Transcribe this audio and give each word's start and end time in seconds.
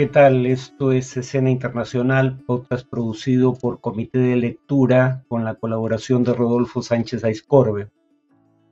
¿Qué 0.00 0.06
tal? 0.06 0.46
Esto 0.46 0.92
es 0.92 1.14
Escena 1.18 1.50
Internacional, 1.50 2.38
podcast 2.46 2.88
producido 2.88 3.52
por 3.52 3.82
Comité 3.82 4.18
de 4.18 4.36
Lectura 4.36 5.26
con 5.28 5.44
la 5.44 5.56
colaboración 5.56 6.24
de 6.24 6.32
Rodolfo 6.32 6.80
Sánchez 6.80 7.22
Aiscorbe. 7.22 7.90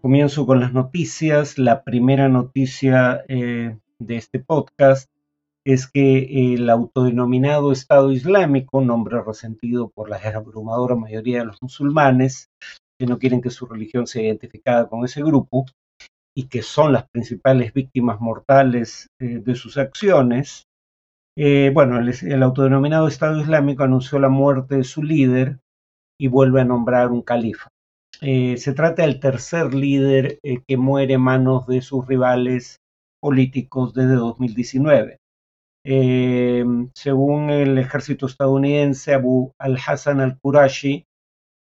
Comienzo 0.01 0.46
con 0.46 0.58
las 0.58 0.72
noticias. 0.72 1.58
La 1.58 1.85
primera 1.85 2.30
noticia 2.30 3.26
eh, 3.28 3.76
de 3.99 4.17
este 4.17 4.38
podcast 4.38 5.10
es 5.67 5.87
que 5.87 6.54
el 6.54 6.71
autodenominado 6.71 7.72
Estado 7.72 8.10
Islámico, 8.10 8.81
nombre 8.81 9.21
resentido 9.22 9.90
por 9.90 10.08
la 10.08 10.17
abrumadora 10.35 10.95
mayoría 10.95 11.40
de 11.40 11.45
los 11.45 11.60
musulmanes, 11.60 12.49
que 12.99 13.04
no 13.04 13.19
quieren 13.19 13.42
que 13.42 13.51
su 13.51 13.67
religión 13.67 14.06
sea 14.06 14.22
identificada 14.22 14.88
con 14.88 15.04
ese 15.04 15.22
grupo, 15.22 15.67
y 16.34 16.45
que 16.45 16.62
son 16.62 16.92
las 16.92 17.09
principales 17.10 17.74
víctimas 17.74 18.20
mortales 18.20 19.09
eh, 19.19 19.42
de 19.45 19.55
sus 19.56 19.77
acciones, 19.77 20.68
eh, 21.41 21.70
bueno, 21.73 22.01
el, 22.01 22.42
autodenominado 22.42 23.06
Estado 23.06 23.41
Islámico 23.41 23.84
anunció 23.84 24.19
la 24.19 24.29
muerte 24.29 24.79
de 24.79 24.83
su 24.83 25.05
líder 25.05 25.60
y 26.20 26.27
vuelve 26.27 26.62
a 26.62 26.65
nombrar 26.65 27.12
un 27.12 27.23
califa. 27.23 27.69
Eh, 28.20 28.56
se 28.56 28.73
trata 28.73 29.02
del 29.02 29.20
tercer 29.20 29.73
líder 29.73 30.41
eh, 30.43 30.59
que 30.66 30.77
muere 30.77 31.15
en 31.15 31.20
manos 31.20 31.69
de 31.69 31.80
sus 31.80 32.05
rivales 32.09 32.79
políticos 33.23 33.95
desde 33.95 34.15
2019. 34.15 35.19
según 36.95 37.51
el 37.51 37.79
ejército 37.79 38.27
estadounidense, 38.27 39.15
Abu 39.15 39.52
al-Hassan 39.60 40.20
al-Qurashi, 40.20 41.05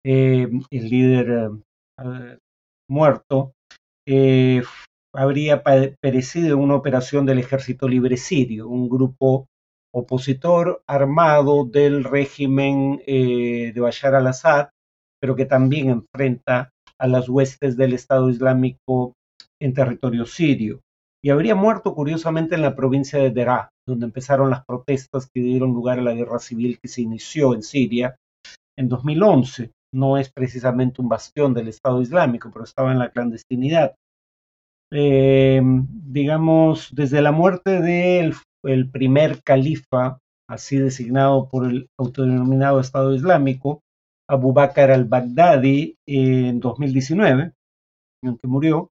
el 0.02 0.64
líder 0.70 1.50
muerto, 2.88 3.52
habría 5.14 5.62
perecido 6.00 6.54
en 6.54 6.62
una 6.62 6.76
operación 6.76 7.26
del 7.26 7.40
ejército 7.40 7.86
libre 7.88 8.16
sirio, 8.16 8.68
un 8.68 8.88
grupo 8.88 9.46
opositor 9.96 10.82
armado 10.86 11.64
del 11.64 12.04
régimen 12.04 13.00
eh, 13.06 13.72
de 13.74 13.80
Bashar 13.80 14.14
al-Assad, 14.14 14.68
pero 15.18 15.34
que 15.34 15.46
también 15.46 15.88
enfrenta 15.88 16.70
a 16.98 17.06
las 17.06 17.30
huestes 17.30 17.78
del 17.78 17.94
Estado 17.94 18.28
Islámico 18.28 19.14
en 19.58 19.72
territorio 19.72 20.26
sirio. 20.26 20.80
Y 21.24 21.30
habría 21.30 21.54
muerto 21.54 21.94
curiosamente 21.94 22.54
en 22.54 22.62
la 22.62 22.76
provincia 22.76 23.18
de 23.18 23.30
Deraa, 23.30 23.70
donde 23.88 24.04
empezaron 24.04 24.50
las 24.50 24.66
protestas 24.66 25.30
que 25.32 25.40
dieron 25.40 25.72
lugar 25.72 25.98
a 25.98 26.02
la 26.02 26.12
guerra 26.12 26.40
civil 26.40 26.78
que 26.78 26.88
se 26.88 27.00
inició 27.00 27.54
en 27.54 27.62
Siria 27.62 28.16
en 28.78 28.88
2011. 28.90 29.70
No 29.94 30.18
es 30.18 30.30
precisamente 30.30 31.00
un 31.00 31.08
bastión 31.08 31.54
del 31.54 31.68
Estado 31.68 32.02
Islámico, 32.02 32.50
pero 32.52 32.66
estaba 32.66 32.92
en 32.92 32.98
la 32.98 33.10
clandestinidad. 33.10 33.94
Eh, 34.92 35.60
digamos, 35.62 36.94
desde 36.94 37.22
la 37.22 37.32
muerte 37.32 37.80
del 37.80 38.34
el 38.66 38.90
primer 38.90 39.42
califa, 39.42 40.18
así 40.48 40.78
designado 40.78 41.48
por 41.48 41.66
el 41.66 41.88
autodenominado 41.98 42.80
Estado 42.80 43.14
Islámico, 43.14 43.82
Abu 44.28 44.52
Bakr 44.52 44.90
al-Baghdadi, 44.90 45.96
en 46.06 46.60
2019, 46.60 47.52
en 48.24 48.38
que 48.38 48.46
murió, 48.46 48.90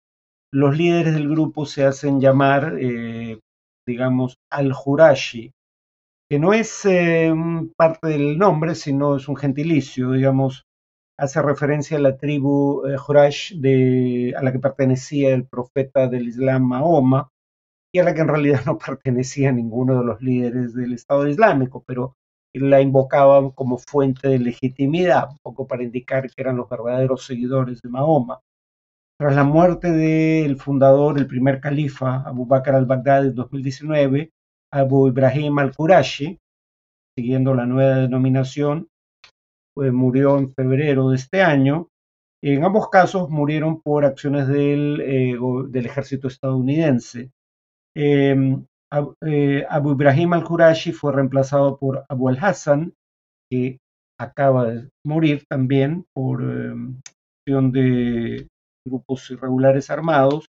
los 0.54 0.78
líderes 0.78 1.14
del 1.14 1.30
grupo 1.30 1.66
se 1.66 1.86
hacen 1.86 2.22
llamar, 2.22 2.78
eh, 2.80 3.40
digamos, 3.86 4.38
al-Jurashi, 4.50 5.52
que 6.30 6.40
no 6.40 6.54
es 6.54 6.86
eh, 6.86 7.34
parte 7.76 8.08
del 8.08 8.38
nombre, 8.38 8.76
sino 8.76 9.16
es 9.16 9.28
un 9.28 9.36
gentilicio, 9.36 10.12
digamos, 10.12 10.64
hace 11.20 11.42
referencia 11.42 11.98
a 11.98 12.02
la 12.02 12.18
tribu 12.18 12.86
eh, 12.86 12.98
Jurash 12.98 13.54
de, 13.56 14.34
a 14.38 14.44
la 14.44 14.52
que 14.52 14.60
pertenecía 14.60 15.34
el 15.34 15.48
profeta 15.48 16.08
del 16.08 16.28
Islam 16.28 16.64
Mahoma, 16.64 17.30
y 17.94 18.00
a 18.00 18.04
la 18.04 18.14
que 18.14 18.22
en 18.22 18.28
realidad 18.28 18.62
no 18.66 18.78
pertenecía 18.78 19.50
a 19.50 19.54
ninguno 19.54 20.00
de 20.00 20.06
los 20.06 20.22
líderes 20.22 20.74
del 20.74 20.94
Estado 20.94 21.28
Islámico, 21.28 21.84
pero 21.86 22.16
la 22.54 22.82
invocaban 22.82 23.52
como 23.52 23.78
fuente 23.78 24.28
de 24.30 24.40
legitimidad, 24.40 25.30
un 25.32 25.38
poco 25.44 25.68
para 25.68 25.84
indicar 25.84 26.28
que 26.28 26.42
eran 26.42 26.58
los 26.58 26.70
verdaderos 26.70 27.26
seguidores 27.26 27.82
de 27.82 27.90
Mahoma. 27.90 28.40
Tras 29.20 29.36
la 29.36 29.44
muerte 29.44 29.92
del 29.92 30.58
fundador, 30.58 31.18
el 31.18 31.28
primer 31.28 31.60
califa, 31.60 32.22
Abu 32.22 32.46
Bakr 32.46 32.76
al-Baghdadi 32.76 33.30
en 33.30 33.36
2019, 33.36 34.32
Abu 34.72 35.08
Ibrahim 35.08 35.58
al-Qurashi, 35.58 36.40
siguiendo 37.18 37.56
la 37.56 37.66
nueva 37.66 37.96
denominación, 37.96 38.90
pues 39.74 39.92
murió 39.92 40.38
en 40.38 40.54
febrero 40.54 41.10
de 41.10 41.16
este 41.16 41.42
año. 41.42 41.90
En 42.44 42.64
ambos 42.64 42.90
casos 42.90 43.30
murieron 43.30 43.82
por 43.82 44.06
acciones 44.06 44.48
del, 44.48 45.02
eh, 45.02 45.36
del 45.70 45.86
ejército 45.86 46.28
estadounidense. 46.28 47.32
Em, 48.00 48.64
eh, 49.26 49.66
Abu 49.68 49.94
Ibrahim 49.94 50.34
al-Qurashi 50.34 50.92
fue 50.92 51.14
reemplazado 51.14 51.80
por 51.80 52.06
Abu 52.08 52.30
al-Hassan, 52.30 52.94
que 53.50 53.80
acaba 54.20 54.66
de 54.66 54.90
morir 55.04 55.46
también 55.50 56.06
por 56.14 56.44
em, 56.44 57.02
acción 57.42 57.72
de 57.72 58.48
grupos 58.88 59.32
irregulares 59.32 59.90
armados, 59.90 60.46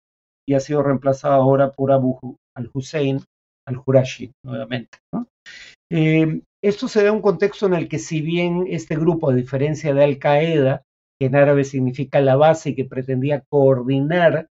y 0.47 0.55
ha 0.55 0.59
sido 0.59 0.81
reemplazado 0.81 1.35
ahora 1.35 1.71
por 1.71 1.91
Abu 1.91 2.35
al-Hussein 2.55 3.19
al-Qurashi, 3.67 4.31
nuevamente. 4.43 4.97
Em, 5.91 6.41
esto 6.63 6.87
se 6.87 7.03
da 7.03 7.09
en 7.09 7.15
un 7.15 7.21
contexto 7.21 7.67
en 7.67 7.75
el 7.75 7.87
que 7.87 7.99
si 7.99 8.21
bien 8.21 8.65
este 8.67 8.95
grupo, 8.95 9.29
a 9.29 9.35
diferencia 9.35 9.93
de 9.93 10.03
Al-Qaeda, 10.03 10.81
que 11.19 11.27
en 11.27 11.35
árabe 11.35 11.63
significa 11.63 12.21
la 12.21 12.37
base 12.37 12.71
y 12.71 12.75
que 12.75 12.85
pretendía 12.85 13.43
coordinar 13.49 14.47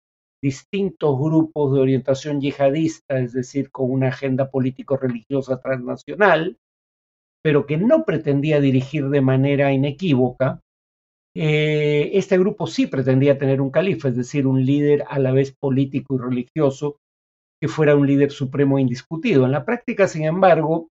distintos 0.43 1.19
grupos 1.19 1.75
de 1.75 1.81
orientación 1.81 2.41
yihadista, 2.41 3.19
es 3.19 3.32
decir, 3.32 3.71
con 3.71 3.91
una 3.91 4.09
agenda 4.09 4.50
político-religiosa 4.50 5.60
transnacional, 5.60 6.56
pero 7.43 7.66
que 7.66 7.76
no 7.76 8.04
pretendía 8.04 8.60
dirigir 8.60 9.09
de 9.09 9.21
manera 9.21 9.72
inequívoca, 9.72 10.60
eh, 11.34 12.10
este 12.15 12.38
grupo 12.38 12.66
sí 12.66 12.87
pretendía 12.87 13.38
tener 13.38 13.60
un 13.60 13.71
califa, 13.71 14.09
es 14.09 14.16
decir, 14.16 14.47
un 14.47 14.65
líder 14.65 15.04
a 15.09 15.19
la 15.19 15.32
vez 15.32 15.54
político 15.59 16.16
y 16.16 16.19
religioso 16.19 16.97
que 17.60 17.69
fuera 17.69 17.97
un 17.97 18.06
líder 18.06 18.31
supremo 18.31 18.78
indiscutido. 18.78 19.44
En 19.44 19.53
la 19.53 19.65
práctica, 19.65 20.09
sin 20.09 20.25
embargo, 20.25 20.88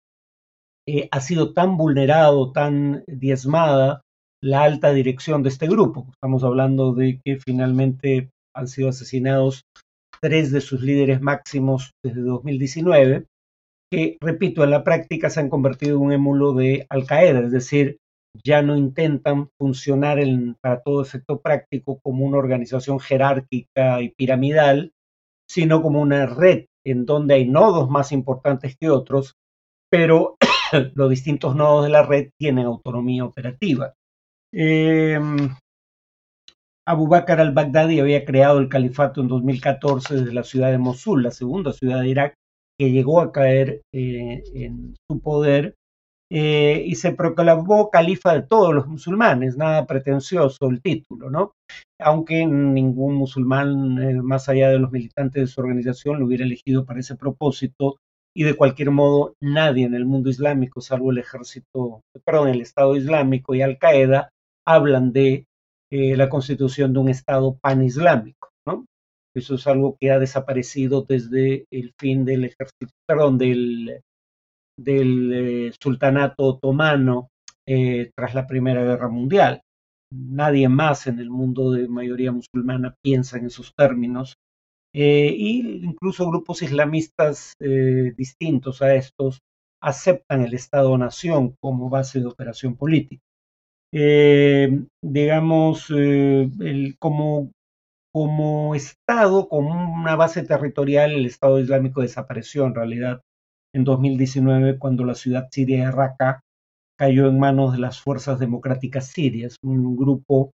eh, 0.87 1.09
ha 1.11 1.21
sido 1.21 1.53
tan 1.53 1.77
vulnerado, 1.77 2.53
tan 2.53 3.05
diezmada 3.07 4.03
la 4.43 4.63
alta 4.65 4.93
dirección 4.93 5.43
de 5.43 5.49
este 5.49 5.67
grupo. 5.67 6.07
Estamos 6.13 6.45
hablando 6.45 6.93
de 6.93 7.21
que 7.25 7.39
finalmente 7.39 8.31
han 8.55 8.69
sido 8.69 8.89
asesinados 8.89 9.65
tres 10.21 10.53
de 10.53 10.61
sus 10.61 10.81
líderes 10.81 11.21
máximos 11.21 11.91
desde 12.03 12.23
2019, 12.23 13.27
que, 13.91 14.17
repito, 14.21 14.65
en 14.65 14.71
la 14.71 14.85
práctica 14.85 15.29
se 15.29 15.41
han 15.41 15.51
convertido 15.51 15.97
en 15.97 16.03
un 16.03 16.13
émulo 16.13 16.55
de 16.55 16.87
Al 16.89 17.07
Qaeda, 17.07 17.41
es 17.41 17.53
decir, 17.53 17.99
ya 18.43 18.63
no 18.63 18.77
intentan 18.77 19.49
funcionar 19.59 20.19
para 20.61 20.81
todo 20.81 21.03
efecto 21.03 21.41
práctico 21.41 22.01
como 22.03 22.25
una 22.25 22.39
organización 22.39 22.99
jerárquica 22.99 24.01
y 24.01 24.11
piramidal, 24.11 24.93
sino 25.49 25.83
como 25.83 26.01
una 26.01 26.27
red 26.27 26.67
en 26.85 27.07
donde 27.07 27.35
hay 27.35 27.49
nodos 27.49 27.89
más 27.89 28.13
importantes 28.13 28.77
que 28.77 28.91
otros, 28.91 29.35
pero 29.91 30.37
los 30.95 31.11
distintos 31.11 31.55
nodos 31.55 31.85
de 31.85 31.91
la 31.91 32.03
red 32.03 32.31
tienen 32.39 32.67
autonomía 32.67 33.25
operativa. 33.25 33.95
Eh, 34.53 35.19
Abu 36.87 37.09
Bakr 37.09 37.41
al-Baghdadi 37.41 38.01
había 38.01 38.25
creado 38.25 38.59
el 38.59 38.69
califato 38.69 39.23
en 39.23 39.29
2014 39.29 40.17
desde 40.17 40.35
la 40.35 40.43
ciudad 40.43 40.71
de 40.71 40.79
Mosul, 40.79 41.23
la 41.23 41.31
segunda 41.31 41.73
ciudad 41.73 42.01
de 42.01 42.09
Irak, 42.09 42.35
que 42.79 42.91
llegó 42.91 43.21
a 43.21 43.33
caer 43.33 43.83
eh, 43.93 44.43
en 44.55 44.95
su 45.09 45.21
poder 45.21 45.77
eh, 46.31 46.83
y 46.85 46.95
se 46.97 47.13
proclamó 47.13 47.91
califa 47.91 48.35
de 48.35 48.43
todos 48.43 48.75
los 48.75 48.87
musulmanes, 48.87 49.57
nada 49.57 49.87
pretencioso 49.87 50.69
el 50.69 50.83
título, 50.83 51.31
¿no? 51.31 51.53
Aunque 52.01 52.45
ningún 52.47 53.15
musulmán, 53.15 54.03
eh, 54.03 54.21
más 54.23 54.49
allá 54.49 54.69
de 54.69 54.79
los 54.79 54.91
militantes 54.91 55.43
de 55.43 55.47
su 55.47 55.61
organización, 55.61 56.19
lo 56.19 56.27
hubiera 56.27 56.45
elegido 56.45 56.85
para 56.85 57.01
ese 57.01 57.17
propósito 57.17 57.99
y 58.37 58.43
de 58.43 58.57
cualquier 58.57 58.91
modo 58.91 59.35
nadie 59.41 59.87
en 59.87 59.95
el 59.95 60.05
mundo 60.05 60.29
islámico, 60.29 60.81
salvo 60.81 61.13
el 61.13 61.19
ejército, 61.19 62.03
perdón, 62.25 62.49
el 62.49 62.61
Estado 62.61 62.97
Islámico 62.97 63.55
y 63.55 63.63
Al 63.63 63.79
Qaeda, 63.79 64.31
hablan 64.67 65.13
de 65.13 65.45
eh, 65.91 66.17
la 66.17 66.29
constitución 66.29 66.93
de 66.93 66.99
un 67.01 67.09
Estado 67.09 67.57
panislámico. 67.61 68.51
¿no? 68.67 68.87
Eso 69.35 69.57
es 69.57 69.67
algo 69.67 69.97
que 70.01 70.11
ha 70.11 70.19
desaparecido 70.19 71.03
desde 71.03 71.67
el 71.71 71.93
fin 71.99 72.25
del 72.25 72.45
ejército, 72.45 72.93
perdón, 73.07 73.39
del, 73.39 74.03
eh, 74.87 75.73
sultanato 75.81 76.45
otomano 76.45 77.29
eh, 77.67 78.11
tras 78.17 78.35
la 78.35 78.47
Primera 78.47 78.83
Guerra 78.83 79.09
Mundial. 79.09 79.61
Nadie 80.13 80.69
más 80.69 81.07
en 81.07 81.19
el 81.19 81.31
mundo 81.31 81.73
de 81.73 81.89
mayoría 81.89 82.33
musulmana 82.33 82.95
piensa 83.03 83.39
en 83.39 83.47
esos 83.47 83.73
términos. 83.75 84.37
y 84.93 85.85
incluso 85.85 86.29
grupos 86.31 86.63
islamistas 86.63 87.55
distintos 88.17 88.81
a 88.81 88.95
estos 88.95 89.41
aceptan 89.83 90.43
el 90.43 90.55
Estado-nación 90.55 91.57
como 91.61 91.91
base 91.91 92.21
de 92.21 92.27
operación 92.27 92.77
política. 92.77 93.25
Eh, 93.97 94.87
digamos, 95.05 95.89
eh, 95.97 96.51
el, 96.61 96.97
como, 96.99 97.53
como 98.13 98.75
Estado, 98.75 99.49
como 99.49 99.71
una 99.71 100.17
base 100.17 100.43
territorial, 100.43 101.13
el 101.13 101.27
Estado 101.27 101.61
Islámico 101.61 102.01
desapareció 102.01 102.67
en 102.67 102.75
realidad 102.75 103.21
en 103.73 103.85
2019 103.85 104.81
cuando 104.81 105.05
la 105.05 105.15
ciudad 105.15 105.47
siria 105.53 105.85
de 105.85 105.93
Raqqa 105.93 106.41
cayó 106.99 107.29
en 107.29 107.39
manos 107.39 107.73
de 107.73 107.79
las 107.79 108.01
fuerzas 108.01 108.41
democráticas 108.41 109.07
sirias, 109.07 109.59
un 109.63 109.97
grupo, 109.97 110.51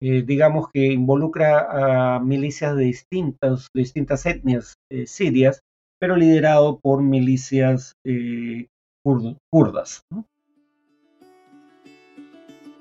eh, 0.00 0.22
digamos, 0.22 0.68
que 0.72 0.86
involucra 0.86 2.14
a 2.16 2.20
milicias 2.20 2.74
de 2.74 2.84
distintas, 2.84 3.68
distintas 3.74 4.24
etnias 4.24 4.76
sirias, 5.04 5.60
pero 6.00 6.16
liderado 6.16 6.80
por 6.80 7.02
milicias 7.02 7.92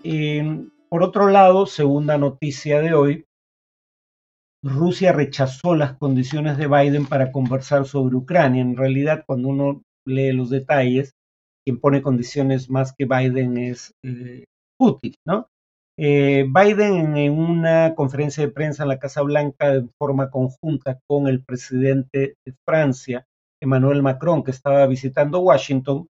kurdas. 0.09 0.71
por 0.89 1.04
otro 1.04 1.27
lado, 1.27 1.65
segunda 1.65 2.18
noticia 2.18 2.81
de 2.81 2.94
hoy, 2.94 3.25
Rusia 4.63 5.12
rechazó 5.12 5.75
las 5.75 5.98
condiciones 5.98 6.57
de 6.57 6.68
Biden 6.68 7.06
para 7.06 7.31
conversar 7.31 7.86
sobre 7.86 8.15
Ucrania. 8.15 8.62
En 8.62 8.75
realidad, 8.75 9.24
cuando 9.25 9.50
uno 9.50 9.83
lee 10.06 10.31
los 10.31 10.50
detalles, 10.50 11.13
quien 11.65 11.80
pone 11.80 12.01
condiciones 12.01 12.69
más 12.69 12.94
que 12.98 13.06
Biden 13.06 13.57
es 13.57 13.92
eh, 14.04 14.45
Putin, 14.77 15.13
¿no? 15.25 15.48
Eh, 16.00 16.45
Biden 16.48 17.18
en 17.18 17.33
una 17.33 17.95
conferencia 17.95 18.45
de 18.45 18.51
prensa 18.51 18.83
en 18.83 18.89
la 18.89 19.00
Casa 19.00 19.24
Blanca 19.24 19.74
de 19.74 19.89
forma 20.00 20.30
conjunta 20.30 21.00
con 21.07 21.27
el 21.27 21.44
presidente 21.44 22.36
de 22.45 22.54
Francia, 22.65 23.25
Emmanuel 23.62 24.04
Macron, 24.04 24.44
que 24.44 24.51
estaba 24.51 24.86
visitando 24.86 25.39
Washington, 25.39 26.07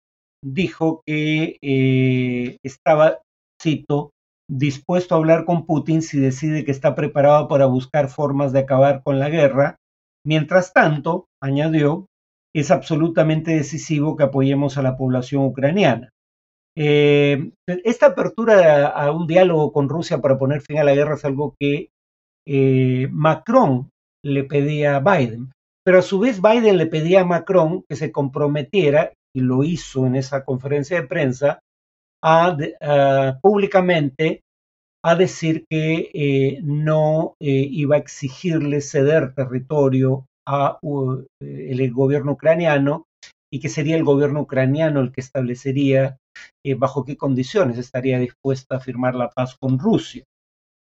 dijo 0.44 1.02
que 1.06 1.56
eh, 1.62 2.58
estaba, 2.62 3.18
cito, 3.60 4.12
dispuesto 4.48 5.14
a 5.14 5.18
hablar 5.18 5.44
con 5.44 5.66
Putin 5.66 6.02
si 6.02 6.18
decide 6.18 6.64
que 6.64 6.70
está 6.70 6.94
preparado 6.94 7.48
para 7.48 7.66
buscar 7.66 8.08
formas 8.08 8.52
de 8.52 8.60
acabar 8.60 9.02
con 9.02 9.18
la 9.18 9.28
guerra. 9.28 9.76
Mientras 10.24 10.72
tanto, 10.72 11.26
añadió, 11.42 12.06
es 12.54 12.70
absolutamente 12.70 13.52
decisivo 13.52 14.16
que 14.16 14.24
apoyemos 14.24 14.76
a 14.76 14.82
la 14.82 14.96
población 14.96 15.44
ucraniana. 15.44 16.10
Eh, 16.76 17.50
esta 17.66 18.06
apertura 18.06 18.86
a, 18.88 19.10
un 19.12 19.26
diálogo 19.26 19.72
con 19.72 19.88
Rusia 19.88 20.20
para 20.20 20.38
poner 20.38 20.60
fin 20.60 20.78
a 20.78 20.84
la 20.84 20.94
guerra 20.94 21.14
es 21.14 21.24
algo 21.24 21.54
que 21.58 21.90
eh, 22.46 23.08
Macron 23.10 23.90
le 24.24 24.44
pedía 24.44 24.96
a 24.96 25.00
Biden, 25.00 25.52
pero 25.84 25.98
a 25.98 26.02
su 26.02 26.20
vez 26.20 26.40
Biden 26.40 26.76
le 26.76 26.86
pedía 26.86 27.22
a 27.22 27.24
Macron 27.24 27.84
que 27.88 27.96
se 27.96 28.12
comprometiera, 28.12 29.12
y 29.34 29.40
lo 29.40 29.62
hizo 29.62 30.06
en 30.06 30.16
esa 30.16 30.44
conferencia 30.44 31.00
de 31.00 31.06
prensa, 31.06 31.60
a, 32.22 32.56
públicamente 33.42 34.42
a 35.04 35.14
decir 35.14 35.64
que 35.68 36.10
eh, 36.12 36.60
no 36.62 37.34
eh, 37.40 37.66
iba 37.70 37.96
a 37.96 37.98
exigirle 37.98 38.80
ceder 38.80 39.34
territorio 39.34 40.26
al 40.46 41.26
el 41.40 41.92
gobierno 41.92 42.32
ucraniano 42.32 43.06
y 43.52 43.60
que 43.60 43.68
sería 43.68 43.96
el 43.96 44.04
gobierno 44.04 44.42
ucraniano 44.42 45.00
el 45.00 45.12
que 45.12 45.20
establecería 45.20 46.18
eh, 46.64 46.74
bajo 46.74 47.04
qué 47.04 47.16
condiciones 47.16 47.78
estaría 47.78 48.18
dispuesta 48.18 48.76
a 48.76 48.80
firmar 48.80 49.14
la 49.14 49.30
paz 49.30 49.56
con 49.58 49.78
Rusia. 49.78 50.24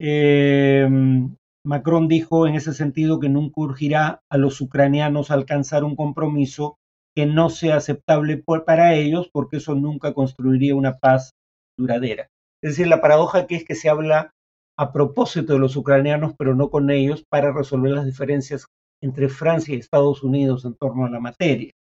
Em, 0.00 1.34
Macron 1.66 2.08
dijo 2.08 2.46
en 2.46 2.54
ese 2.54 2.72
sentido 2.72 3.18
que 3.18 3.28
nunca 3.28 3.60
urgirá 3.60 4.20
a 4.30 4.38
los 4.38 4.60
ucranianos 4.60 5.30
alcanzar 5.30 5.84
un 5.84 5.96
compromiso 5.96 6.76
que 7.18 7.26
no 7.26 7.50
sea 7.50 7.78
aceptable 7.78 8.40
para 8.64 8.94
ellos, 8.94 9.28
porque 9.32 9.56
eso 9.56 9.74
nunca 9.74 10.14
construiría 10.14 10.76
una 10.76 10.98
paz 10.98 11.32
duradera. 11.76 12.28
Es 12.62 12.76
decir, 12.76 12.86
la 12.86 13.00
paradoja 13.00 13.38
aquí 13.38 13.56
es 13.56 13.64
que 13.64 13.74
se 13.74 13.88
habla 13.88 14.30
a 14.78 14.92
propósito 14.92 15.52
de 15.52 15.58
los 15.58 15.74
ucranianos, 15.74 16.34
pero 16.38 16.54
no 16.54 16.70
con 16.70 16.90
ellos, 16.90 17.24
para 17.28 17.50
resolver 17.50 17.90
las 17.90 18.06
diferencias 18.06 18.66
entre 19.02 19.28
Francia 19.28 19.74
y 19.74 19.78
Estados 19.78 20.22
Unidos 20.22 20.64
en 20.64 20.76
torno 20.76 21.06
a 21.06 21.10
la 21.10 21.18
materia. 21.18 21.72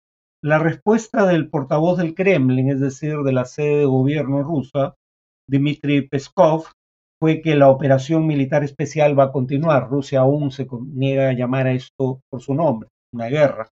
La 0.42 0.58
respuesta 0.58 1.26
del 1.26 1.50
portavoz 1.50 1.98
del 1.98 2.14
Kremlin, 2.14 2.70
es 2.70 2.80
decir, 2.80 3.18
de 3.18 3.32
la 3.32 3.44
sede 3.44 3.80
de 3.80 3.84
gobierno 3.84 4.42
rusa, 4.42 4.94
Dmitry 5.50 6.08
Peskov, 6.08 6.64
fue 7.20 7.42
que 7.42 7.56
la 7.56 7.68
operación 7.68 8.26
militar 8.26 8.64
especial 8.64 9.18
va 9.18 9.24
a 9.24 9.32
continuar. 9.32 9.90
Rusia 9.90 10.20
aún 10.20 10.50
se 10.50 10.66
niega 10.94 11.28
a 11.28 11.34
llamar 11.34 11.66
a 11.66 11.72
esto 11.72 12.20
por 12.30 12.40
su 12.40 12.54
nombre, 12.54 12.88
una 13.12 13.26
guerra. 13.26 13.68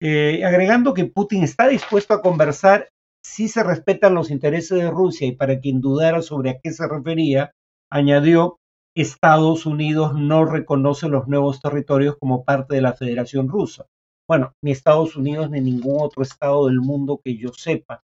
Eh, 0.00 0.44
agregando 0.44 0.94
que 0.94 1.06
Putin 1.06 1.44
está 1.44 1.68
dispuesto 1.68 2.14
a 2.14 2.22
conversar 2.22 2.88
si 3.24 3.48
se 3.48 3.62
respetan 3.62 4.14
los 4.14 4.30
intereses 4.30 4.78
de 4.78 4.90
Rusia 4.90 5.26
y 5.26 5.32
para 5.32 5.58
quien 5.58 5.80
dudara 5.80 6.20
sobre 6.20 6.50
a 6.50 6.58
qué 6.62 6.72
se 6.72 6.86
refería, 6.86 7.52
añadió, 7.90 8.58
Estados 8.96 9.66
Unidos 9.66 10.14
no 10.14 10.44
reconoce 10.44 11.08
los 11.08 11.26
nuevos 11.26 11.60
territorios 11.60 12.16
como 12.18 12.44
parte 12.44 12.76
de 12.76 12.82
la 12.82 12.92
Federación 12.92 13.48
Rusa. 13.48 13.86
Bueno, 14.28 14.52
ni 14.62 14.70
Estados 14.70 15.16
Unidos 15.16 15.50
ni 15.50 15.60
ningún 15.60 15.98
otro 16.00 16.22
estado 16.22 16.66
del 16.66 16.80
mundo 16.80 17.20
que 17.22 17.36
yo 17.36 17.52
sepa. 17.52 18.02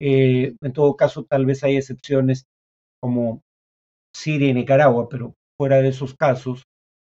Eh, 0.00 0.54
en 0.60 0.72
todo 0.72 0.96
caso, 0.96 1.24
tal 1.24 1.44
vez 1.44 1.64
hay 1.64 1.76
excepciones 1.76 2.46
como 3.00 3.42
Siria 4.14 4.48
y 4.48 4.54
Nicaragua, 4.54 5.08
pero 5.08 5.34
fuera 5.56 5.82
de 5.82 5.88
esos 5.88 6.14
casos, 6.14 6.62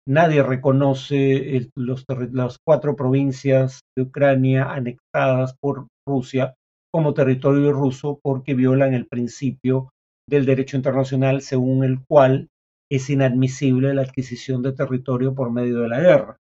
nadie 0.09 0.41
reconoce 0.41 1.69
las 1.75 2.57
cuatro 2.65 2.95
provincias 2.95 3.81
de 3.95 4.03
Ucrania 4.03 4.71
anexadas 4.71 5.56
por 5.61 5.88
Rusia 6.07 6.56
como 6.91 7.13
territorio 7.13 7.71
ruso 7.71 8.19
porque 8.23 8.56
violan 8.56 8.95
el 8.95 9.06
principio 9.06 9.91
del 10.27 10.47
derecho 10.47 10.77
internacional 10.77 11.41
según 11.41 11.83
el 11.83 12.00
cual 12.07 12.47
es 12.91 13.07
inadmisible 13.11 13.94
la 13.94 14.01
adquisición 14.01 14.63
de 14.63 14.73
territorio 14.73 15.35
por 15.35 15.51
medio 15.51 15.81
de 15.81 15.89
la 15.89 16.00
guerra. 16.00 16.38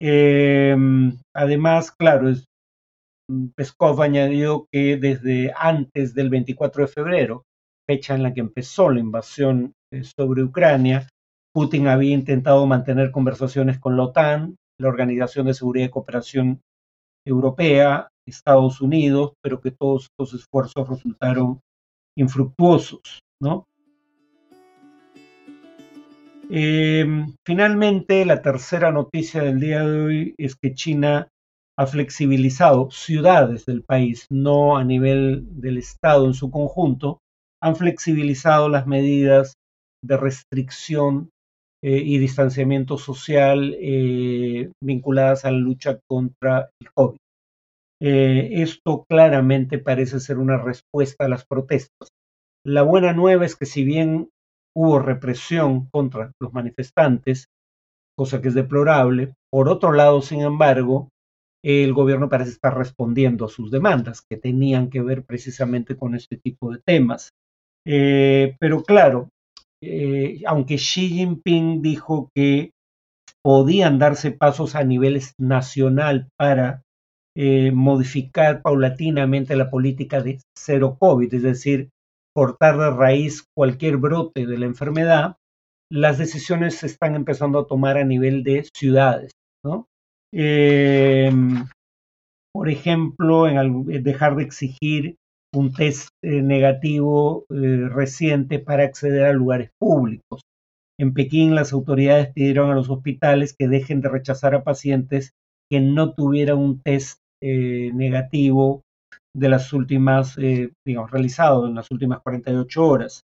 Em, 0.00 1.18
además, 1.34 1.90
claro, 1.90 2.28
es, 2.28 2.44
Peskov 3.56 4.00
añadió 4.02 4.66
que 4.72 4.96
desde 4.96 5.52
antes 5.56 6.14
del 6.14 6.30
24 6.30 6.82
de 6.82 6.88
febrero, 6.88 7.42
fecha 7.88 8.14
en 8.14 8.22
la 8.22 8.32
que 8.32 8.40
empezó 8.40 8.88
la 8.88 9.00
invasión 9.00 9.72
eh, 9.92 10.04
sobre 10.04 10.44
Ucrania, 10.44 11.08
Putin 11.52 11.88
había 11.88 12.14
intentado 12.14 12.66
mantener 12.66 13.10
conversaciones 13.10 13.78
con 13.78 13.96
la 13.96 14.04
OTAN, 14.04 14.56
la 14.78 14.88
Organización 14.88 15.46
de 15.46 15.54
Seguridad 15.54 15.86
y 15.86 15.90
Cooperación 15.90 16.60
Europea, 17.26 18.08
Estados 18.26 18.80
Unidos, 18.80 19.32
pero 19.42 19.60
que 19.60 19.72
todos 19.72 20.04
estos 20.04 20.40
esfuerzos 20.40 20.88
resultaron 20.88 21.60
infructuosos, 22.16 23.20
¿no? 23.42 23.66
Em, 26.48 27.34
finalmente, 27.46 28.24
la 28.24 28.42
tercera 28.42 28.90
noticia 28.90 29.42
del 29.42 29.60
día 29.60 29.84
de 29.84 30.00
hoy 30.00 30.34
es 30.36 30.56
que 30.56 30.74
China 30.74 31.28
ha 31.78 31.86
flexibilizado 31.86 32.90
ciudades 32.90 33.66
del 33.66 33.84
país, 33.84 34.26
no 34.30 34.76
a 34.76 34.84
nivel 34.84 35.44
del 35.60 35.78
Estado 35.78 36.26
en 36.26 36.34
su 36.34 36.50
conjunto, 36.50 37.20
han 37.62 37.76
flexibilizado 37.76 38.68
las 38.68 38.86
medidas 38.86 39.54
de 40.04 40.16
restricción 40.16 41.30
eh, 41.82 42.02
y 42.04 42.18
distanciamiento 42.18 42.98
social 42.98 43.74
eh, 43.80 44.70
vinculadas 44.84 45.46
a 45.46 45.50
la 45.50 45.56
lucha 45.56 45.98
contra 46.06 46.68
el 46.78 46.92
COVID. 46.92 47.16
Eh, 48.02 48.62
esto 48.62 49.04
claramente 49.08 49.78
parece 49.78 50.20
ser 50.20 50.36
una 50.36 50.58
respuesta 50.58 51.24
a 51.24 51.28
las 51.28 51.46
protestas. 51.46 52.10
La 52.66 52.82
buena 52.82 53.14
nueva 53.14 53.46
es 53.46 53.56
que 53.56 53.64
si 53.64 53.82
bien 53.82 54.28
hubo 54.76 54.98
represión 54.98 55.88
contra 55.90 56.32
los 56.38 56.52
manifestantes, 56.52 57.46
cosa 58.14 58.42
que 58.42 58.48
es 58.48 58.54
deplorable, 58.54 59.32
por 59.50 59.70
otro 59.70 59.92
lado, 59.92 60.20
sin 60.20 60.42
embargo, 60.42 61.08
el 61.64 61.94
gobierno 61.94 62.28
parece 62.28 62.50
estar 62.50 62.76
respondiendo 62.76 63.46
a 63.46 63.48
sus 63.48 63.70
demandas, 63.70 64.20
que 64.20 64.36
tenían 64.36 64.90
que 64.90 65.00
ver 65.00 65.24
precisamente 65.24 65.96
con 65.96 66.14
este 66.14 66.36
tipo 66.36 66.70
de 66.70 66.80
temas. 66.84 67.30
Pero 67.84 68.82
claro, 68.82 69.30
eh, 69.82 70.40
aunque 70.46 70.76
Xi 70.76 71.08
Jinping 71.08 71.82
dijo 71.82 72.28
que 72.34 72.70
podían 73.42 73.98
darse 73.98 74.32
pasos 74.32 74.74
a 74.74 74.84
nivel 74.84 75.20
nacional 75.38 76.28
para 76.38 76.82
eh, 77.36 77.70
modificar 77.72 78.60
paulatinamente 78.60 79.56
la 79.56 79.70
política 79.70 80.20
de 80.20 80.40
cero 80.56 80.96
COVID, 80.98 81.32
es 81.32 81.42
decir, 81.42 81.88
cortar 82.34 82.76
de 82.78 82.90
raíz 82.90 83.44
cualquier 83.56 83.96
brote 83.96 84.46
de 84.46 84.58
la 84.58 84.66
enfermedad, 84.66 85.36
las 85.90 86.18
decisiones 86.18 86.76
se 86.76 86.86
están 86.86 87.14
empezando 87.14 87.60
a 87.60 87.66
tomar 87.66 87.98
a 87.98 88.04
nivel 88.04 88.44
de 88.44 88.68
ciudades, 88.74 89.32
¿no? 89.64 89.86
Em, 90.32 91.66
por 92.52 92.68
ejemplo, 92.68 93.48
en 93.48 94.02
dejar 94.02 94.36
de 94.36 94.44
exigir 94.44 95.16
un 95.52 95.72
test 95.72 96.10
eh, 96.22 96.42
negativo 96.42 97.44
eh, 97.50 97.88
reciente 97.88 98.58
para 98.58 98.84
acceder 98.84 99.24
a 99.24 99.32
lugares 99.32 99.70
públicos. 99.78 100.42
En 100.98 101.14
Pekín, 101.14 101.54
las 101.54 101.72
autoridades 101.72 102.32
pidieron 102.32 102.70
a 102.70 102.74
los 102.74 102.90
hospitales 102.90 103.54
que 103.58 103.68
dejen 103.68 104.00
de 104.00 104.10
rechazar 104.10 104.54
a 104.54 104.64
pacientes 104.64 105.32
que 105.70 105.80
no 105.80 106.14
tuvieran 106.14 106.58
un 106.58 106.80
test 106.82 107.20
eh, 107.42 107.90
negativo 107.94 108.82
de 109.34 109.48
las 109.48 109.72
últimas, 109.72 110.36
digamos, 110.84 111.10
realizado 111.12 111.68
en 111.68 111.76
las 111.76 111.88
últimas 111.92 112.20
48 112.20 112.84
horas. 112.84 113.22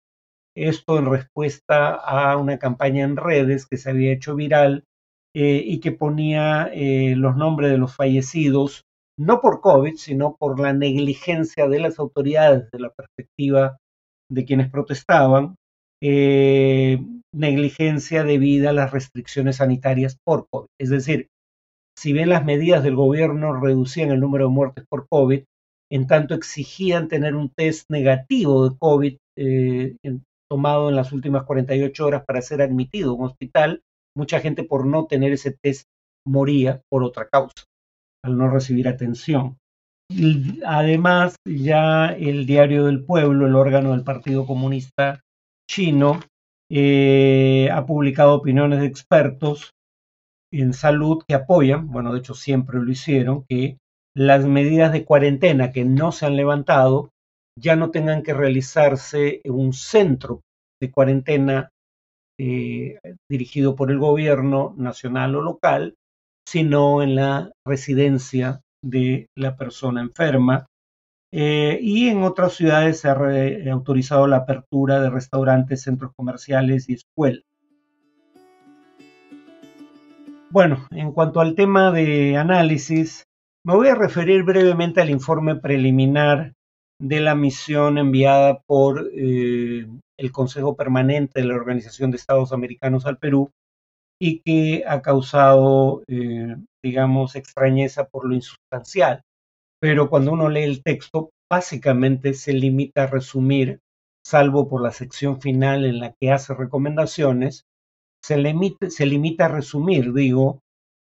Esto 0.56 0.98
en 0.98 1.10
respuesta 1.10 1.94
a 1.94 2.36
una 2.36 2.58
campaña 2.58 3.04
en 3.04 3.16
redes 3.16 3.66
que 3.66 3.76
se 3.76 3.90
había 3.90 4.12
hecho 4.12 4.36
viral 4.36 4.84
y 5.34 5.80
que 5.80 5.90
ponía 5.92 6.70
los 6.72 7.36
nombres 7.36 7.72
de 7.72 7.78
los 7.78 7.94
fallecidos 7.94 8.85
no 9.18 9.40
por 9.40 9.60
COVID, 9.60 9.96
sino 9.96 10.36
por 10.36 10.60
la 10.60 10.72
negligencia 10.72 11.68
de 11.68 11.80
las 11.80 11.98
autoridades 11.98 12.70
de 12.70 12.80
la 12.80 12.90
perspectiva 12.90 13.78
de 14.30 14.44
quienes 14.44 14.70
protestaban, 14.70 15.56
eh, 16.02 16.98
negligencia 17.34 18.24
debida 18.24 18.70
a 18.70 18.74
las 18.74 18.92
restricciones 18.92 19.56
sanitarias 19.56 20.18
por 20.24 20.46
COVID. 20.50 20.68
Es 20.80 20.90
decir, 20.90 21.28
si 21.98 22.12
bien 22.12 22.28
las 22.28 22.44
medidas 22.44 22.82
del 22.82 22.96
gobierno 22.96 23.58
reducían 23.58 24.10
el 24.10 24.20
número 24.20 24.46
de 24.48 24.54
muertes 24.54 24.84
por 24.88 25.06
COVID, 25.08 25.44
en 25.90 26.06
tanto 26.06 26.34
exigían 26.34 27.08
tener 27.08 27.34
un 27.34 27.50
test 27.50 27.90
negativo 27.90 28.68
de 28.68 28.76
COVID 28.78 29.16
eh, 29.38 29.96
tomado 30.50 30.88
en 30.88 30.96
las 30.96 31.12
últimas 31.12 31.44
48 31.44 32.06
horas 32.06 32.24
para 32.26 32.42
ser 32.42 32.60
admitido 32.62 33.12
a 33.12 33.14
un 33.14 33.26
hospital, 33.26 33.82
mucha 34.16 34.40
gente 34.40 34.64
por 34.64 34.86
no 34.86 35.06
tener 35.06 35.32
ese 35.32 35.56
test 35.62 35.86
moría 36.26 36.82
por 36.90 37.02
otra 37.02 37.28
causa, 37.28 37.64
al 38.26 38.36
no 38.36 38.50
recibir 38.50 38.88
atención. 38.88 39.56
Además, 40.64 41.36
ya 41.44 42.06
el 42.06 42.46
Diario 42.46 42.86
del 42.86 43.04
Pueblo, 43.04 43.46
el 43.46 43.56
órgano 43.56 43.90
del 43.90 44.04
Partido 44.04 44.46
Comunista 44.46 45.20
Chino, 45.68 46.20
eh, 46.70 47.68
ha 47.72 47.86
publicado 47.86 48.34
opiniones 48.34 48.80
de 48.80 48.86
expertos 48.86 49.72
en 50.52 50.72
salud 50.72 51.22
que 51.26 51.34
apoyan, 51.34 51.88
bueno, 51.88 52.12
de 52.12 52.20
hecho 52.20 52.34
siempre 52.34 52.78
lo 52.80 52.90
hicieron, 52.90 53.44
que 53.48 53.78
las 54.14 54.46
medidas 54.46 54.92
de 54.92 55.04
cuarentena 55.04 55.72
que 55.72 55.84
no 55.84 56.12
se 56.12 56.26
han 56.26 56.36
levantado 56.36 57.10
ya 57.58 57.76
no 57.76 57.90
tengan 57.90 58.22
que 58.22 58.34
realizarse 58.34 59.40
en 59.44 59.52
un 59.52 59.72
centro 59.72 60.42
de 60.80 60.90
cuarentena 60.90 61.70
eh, 62.38 62.98
dirigido 63.30 63.76
por 63.76 63.90
el 63.90 63.98
gobierno 63.98 64.74
nacional 64.76 65.36
o 65.36 65.42
local, 65.42 65.94
sino 66.46 67.02
en 67.02 67.16
la 67.16 67.52
residencia 67.66 68.60
de 68.82 69.28
la 69.36 69.56
persona 69.56 70.00
enferma. 70.00 70.66
Eh, 71.32 71.78
y 71.82 72.08
en 72.08 72.22
otras 72.22 72.54
ciudades 72.54 73.00
se 73.00 73.08
ha 73.08 73.72
autorizado 73.72 74.26
la 74.26 74.38
apertura 74.38 75.00
de 75.00 75.10
restaurantes, 75.10 75.82
centros 75.82 76.12
comerciales 76.16 76.88
y 76.88 76.94
escuelas. 76.94 77.42
Bueno, 80.50 80.86
en 80.92 81.12
cuanto 81.12 81.40
al 81.40 81.54
tema 81.54 81.90
de 81.90 82.36
análisis, 82.36 83.24
me 83.64 83.74
voy 83.74 83.88
a 83.88 83.96
referir 83.96 84.44
brevemente 84.44 85.00
al 85.00 85.10
informe 85.10 85.56
preliminar 85.56 86.52
de 86.98 87.20
la 87.20 87.34
misión 87.34 87.98
enviada 87.98 88.60
por 88.66 89.10
eh, 89.12 89.86
el 90.16 90.32
Consejo 90.32 90.76
Permanente 90.76 91.40
de 91.40 91.46
la 91.46 91.56
Organización 91.56 92.10
de 92.10 92.16
Estados 92.16 92.52
Americanos 92.52 93.04
al 93.04 93.18
Perú 93.18 93.50
y 94.20 94.40
que 94.40 94.84
ha 94.86 95.02
causado, 95.02 96.02
eh, 96.08 96.56
digamos, 96.82 97.36
extrañeza 97.36 98.06
por 98.08 98.28
lo 98.28 98.34
insustancial. 98.34 99.22
Pero 99.80 100.08
cuando 100.08 100.32
uno 100.32 100.48
lee 100.48 100.62
el 100.62 100.82
texto, 100.82 101.30
básicamente 101.50 102.34
se 102.34 102.52
limita 102.52 103.04
a 103.04 103.06
resumir, 103.06 103.80
salvo 104.24 104.68
por 104.68 104.82
la 104.82 104.90
sección 104.90 105.40
final 105.40 105.84
en 105.84 106.00
la 106.00 106.14
que 106.18 106.32
hace 106.32 106.54
recomendaciones, 106.54 107.64
se 108.22 108.36
limita, 108.36 109.46
a 109.46 109.48
resumir, 109.48 110.12
digo, 110.12 110.60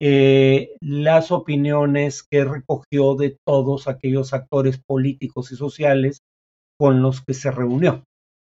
eh, 0.01 0.75
las 0.81 1.31
opiniones 1.31 2.23
que 2.23 2.43
recogió 2.43 3.15
de 3.15 3.37
todos 3.45 3.87
aquellos 3.87 4.33
actores 4.33 4.79
políticos 4.79 5.51
y 5.51 5.55
sociales 5.55 6.21
con 6.79 7.01
los 7.01 7.21
que 7.23 7.33
se 7.33 7.51
reunió. 7.51 8.03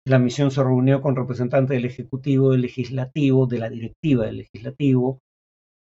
La 0.07 0.19
misión 0.19 0.51
se 0.51 0.63
reunió 0.63 1.01
con 1.01 1.17
representantes 1.17 1.75
del 1.75 1.83
Ejecutivo, 1.83 2.51
del 2.51 2.61
Legislativo, 2.61 3.45
de 3.45 3.59
la 3.59 3.69
directiva 3.69 4.25
del 4.25 4.37
Legislativo 4.37 5.19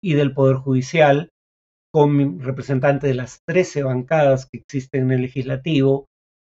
y 0.03 0.15
del 0.15 0.34
Poder 0.34 0.55
Judicial, 0.55 1.29
con 1.94 2.39
representantes 2.39 3.08
de 3.08 3.13
las 3.13 3.41
13 3.48 3.84
bancadas 3.84 4.48
que 4.48 4.58
existen 4.58 5.03
en 5.03 5.12
el 5.12 5.22
Legislativo, 5.22 6.08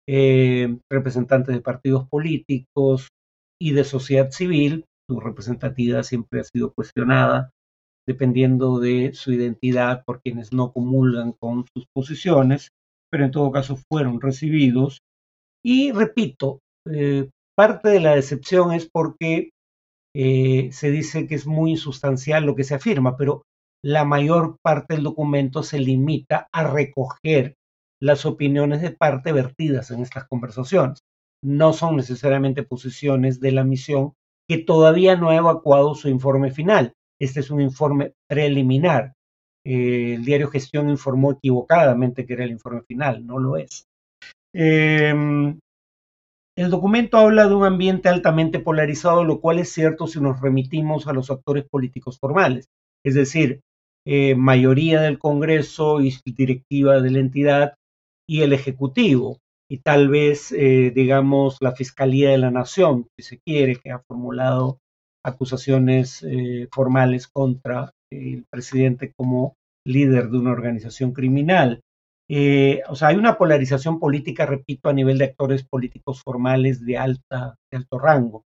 eh, 0.07 0.77
representantes 0.89 1.53
de 1.53 1.59
partidos 1.59 2.07
políticos 2.07 3.09
y 3.61 3.73
de 3.73 3.83
sociedad 3.83 4.31
civil. 4.31 4.85
Su 5.09 5.19
representatividad 5.19 6.03
siempre 6.03 6.39
ha 6.39 6.43
sido 6.45 6.71
cuestionada 6.73 7.49
dependiendo 8.07 8.79
de 8.79 9.11
su 9.13 9.33
identidad 9.33 10.05
por 10.05 10.21
quienes 10.21 10.53
no 10.53 10.71
comulgan 10.71 11.33
con 11.33 11.65
sus 11.75 11.87
posiciones, 11.93 12.69
pero 13.11 13.25
en 13.25 13.31
todo 13.31 13.51
caso 13.51 13.75
fueron 13.91 14.21
recibidos. 14.21 14.99
Y 15.61 15.91
repito, 15.91 16.59
eh, 16.89 17.29
Parte 17.55 17.89
de 17.89 17.99
la 17.99 18.15
decepción 18.15 18.73
es 18.73 18.89
porque 18.89 19.51
eh, 20.13 20.69
se 20.71 20.91
dice 20.91 21.27
que 21.27 21.35
es 21.35 21.47
muy 21.47 21.71
insustancial 21.71 22.45
lo 22.45 22.55
que 22.55 22.63
se 22.63 22.75
afirma, 22.75 23.17
pero 23.17 23.43
la 23.83 24.03
mayor 24.03 24.57
parte 24.61 24.95
del 24.95 25.03
documento 25.03 25.61
se 25.63 25.79
limita 25.79 26.47
a 26.51 26.63
recoger 26.63 27.55
las 28.01 28.25
opiniones 28.25 28.81
de 28.81 28.91
parte 28.91 29.31
vertidas 29.31 29.91
en 29.91 30.01
estas 30.01 30.27
conversaciones. 30.27 30.99
No 31.43 31.73
son 31.73 31.95
necesariamente 31.95 32.63
posiciones 32.63 33.39
de 33.39 33.51
la 33.51 33.63
misión 33.63 34.13
que 34.49 34.57
todavía 34.57 35.15
no 35.15 35.29
ha 35.29 35.35
evacuado 35.35 35.95
su 35.95 36.09
informe 36.09 36.51
final. 36.51 36.93
Este 37.19 37.39
es 37.39 37.49
un 37.51 37.61
informe 37.61 38.13
preliminar. 38.27 39.13
Eh, 39.65 40.15
el 40.15 40.25
diario 40.25 40.49
Gestión 40.49 40.89
informó 40.89 41.31
equivocadamente 41.31 42.25
que 42.25 42.33
era 42.33 42.43
el 42.43 42.51
informe 42.51 42.81
final, 42.81 43.25
no 43.25 43.39
lo 43.39 43.57
es. 43.57 43.85
Em, 44.53 45.59
el 46.57 46.69
documento 46.69 47.17
habla 47.17 47.47
de 47.47 47.55
un 47.55 47.65
ambiente 47.65 48.09
altamente 48.09 48.59
polarizado, 48.59 49.23
lo 49.23 49.41
cual 49.41 49.59
es 49.59 49.69
cierto 49.69 50.07
si 50.07 50.21
nos 50.21 50.39
remitimos 50.39 51.07
a 51.07 51.13
los 51.13 51.29
actores 51.29 51.65
políticos 51.69 52.17
formales, 52.19 52.67
es 53.05 53.13
decir, 53.13 53.61
eh, 54.07 54.35
mayoría 54.35 55.01
del 55.01 55.19
Congreso 55.19 55.99
y 55.99 56.15
directiva 56.25 57.01
de 57.01 57.11
la 57.11 57.19
entidad 57.19 57.73
y 58.27 58.41
el 58.41 58.53
Ejecutivo, 58.53 59.39
y 59.69 59.79
tal 59.79 60.09
vez, 60.09 60.51
eh, 60.51 60.91
digamos, 60.95 61.57
la 61.59 61.71
Fiscalía 61.71 62.29
de 62.29 62.37
la 62.37 62.51
Nación, 62.51 63.07
si 63.17 63.25
se 63.25 63.39
quiere, 63.39 63.77
que 63.77 63.91
ha 63.91 63.99
formulado 64.07 64.77
acusaciones 65.25 66.23
eh, 66.23 66.67
formales 66.71 67.27
contra 67.27 67.91
el 68.11 68.45
presidente 68.49 69.11
como 69.17 69.55
líder 69.85 70.29
de 70.29 70.37
una 70.37 70.51
organización 70.51 71.13
criminal. 71.13 71.81
Eh, 72.27 72.81
o 72.89 72.95
sea, 72.95 73.09
hay 73.09 73.17
una 73.17 73.37
polarización 73.37 73.99
política, 73.99 74.45
repito, 74.45 74.89
a 74.89 74.93
nivel 74.93 75.17
de 75.17 75.25
actores 75.25 75.63
políticos 75.63 76.21
formales 76.23 76.83
de, 76.85 76.97
alta, 76.97 77.55
de 77.71 77.77
alto 77.77 77.99
rango. 77.99 78.43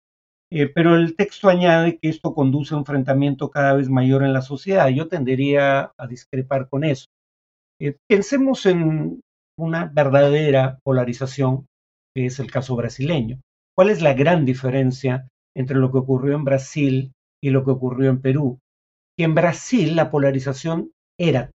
Eh, 0.51 0.69
pero 0.69 0.95
el 0.95 1.17
texto 1.17 1.49
añade 1.49 1.99
que 1.99 2.09
esto 2.09 2.33
conduce 2.33 2.73
a 2.73 2.77
un 2.77 2.83
enfrentamiento 2.83 3.51
cada 3.51 3.75
vez 3.75 3.89
mayor 3.89 4.23
en 4.23 4.33
la 4.33 4.43
sociedad. 4.43 4.89
Yo 4.89 5.09
tendería 5.09 5.93
a 5.97 6.07
discrepar 6.07 6.69
con 6.69 6.85
eso. 6.85 7.07
Eh, 7.81 7.97
pensemos 8.09 8.65
en 8.67 9.21
una 9.59 9.87
verdadera 9.93 10.79
polarización, 10.85 11.67
que 12.15 12.27
es 12.27 12.39
el 12.39 12.51
caso 12.51 12.77
brasileño. 12.77 13.41
¿Cuál 13.77 13.91
es 13.91 14.01
la 14.01 14.15
gran 14.15 14.45
diferencia 14.45 15.29
entre 15.55 15.77
lo 15.79 15.93
que 15.93 15.99
ocurrió 15.99 16.35
en 16.35 16.45
Brasil 16.45 17.13
y 17.43 17.51
lo 17.51 17.65
que 17.65 17.73
ocurrió 17.73 18.09
en 18.09 18.23
Perú? 18.23 18.59
Que 19.19 19.25
en 19.25 19.35
Brasil 19.35 19.97
la 19.97 20.11
polarización 20.11 20.93
era 21.19 21.51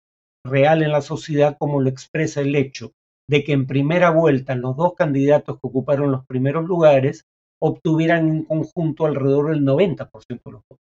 real 0.46 0.84
en 0.84 0.91
la 0.91 1.01
sociedad 1.01 1.58
como 1.60 1.81
lo 1.81 1.89
expresa 1.89 2.41
el 2.41 2.55
hecho 2.55 2.91
de 3.29 3.43
que 3.43 3.53
en 3.53 3.67
primera 3.67 4.10
vuelta 4.10 4.55
los 4.55 4.75
dos 4.75 4.93
candidatos 4.96 5.58
que 5.60 5.67
ocuparon 5.67 6.12
los 6.12 6.25
primeros 6.25 6.65
lugares 6.65 7.25
obtuvieran 7.62 8.29
en 8.29 8.43
conjunto 8.46 9.05
alrededor 9.05 9.51
del 9.51 9.63
90% 9.63 10.10
de 10.27 10.51
los 10.51 10.62
votos. 10.67 10.79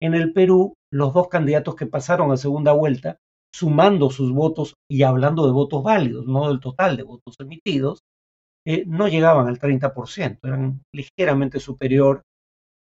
En 0.00 0.14
el 0.14 0.32
Perú, 0.32 0.74
los 0.92 1.14
dos 1.14 1.28
candidatos 1.28 1.74
que 1.74 1.86
pasaron 1.86 2.30
a 2.30 2.36
segunda 2.36 2.72
vuelta, 2.72 3.18
sumando 3.52 4.10
sus 4.10 4.32
votos 4.32 4.74
y 4.90 5.02
hablando 5.02 5.46
de 5.46 5.52
votos 5.52 5.82
válidos, 5.82 6.26
no 6.26 6.48
del 6.48 6.60
total 6.60 6.96
de 6.96 7.02
votos 7.04 7.34
emitidos, 7.40 8.00
eh, 8.66 8.84
no 8.86 9.08
llegaban 9.08 9.48
al 9.48 9.58
30%, 9.58 10.38
eran 10.42 10.82
ligeramente 10.92 11.60
superior 11.60 12.22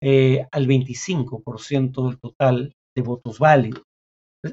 eh, 0.02 0.46
al 0.52 0.66
25% 0.66 2.08
del 2.08 2.18
total 2.18 2.72
de 2.96 3.02
votos 3.02 3.38
válidos. 3.38 3.82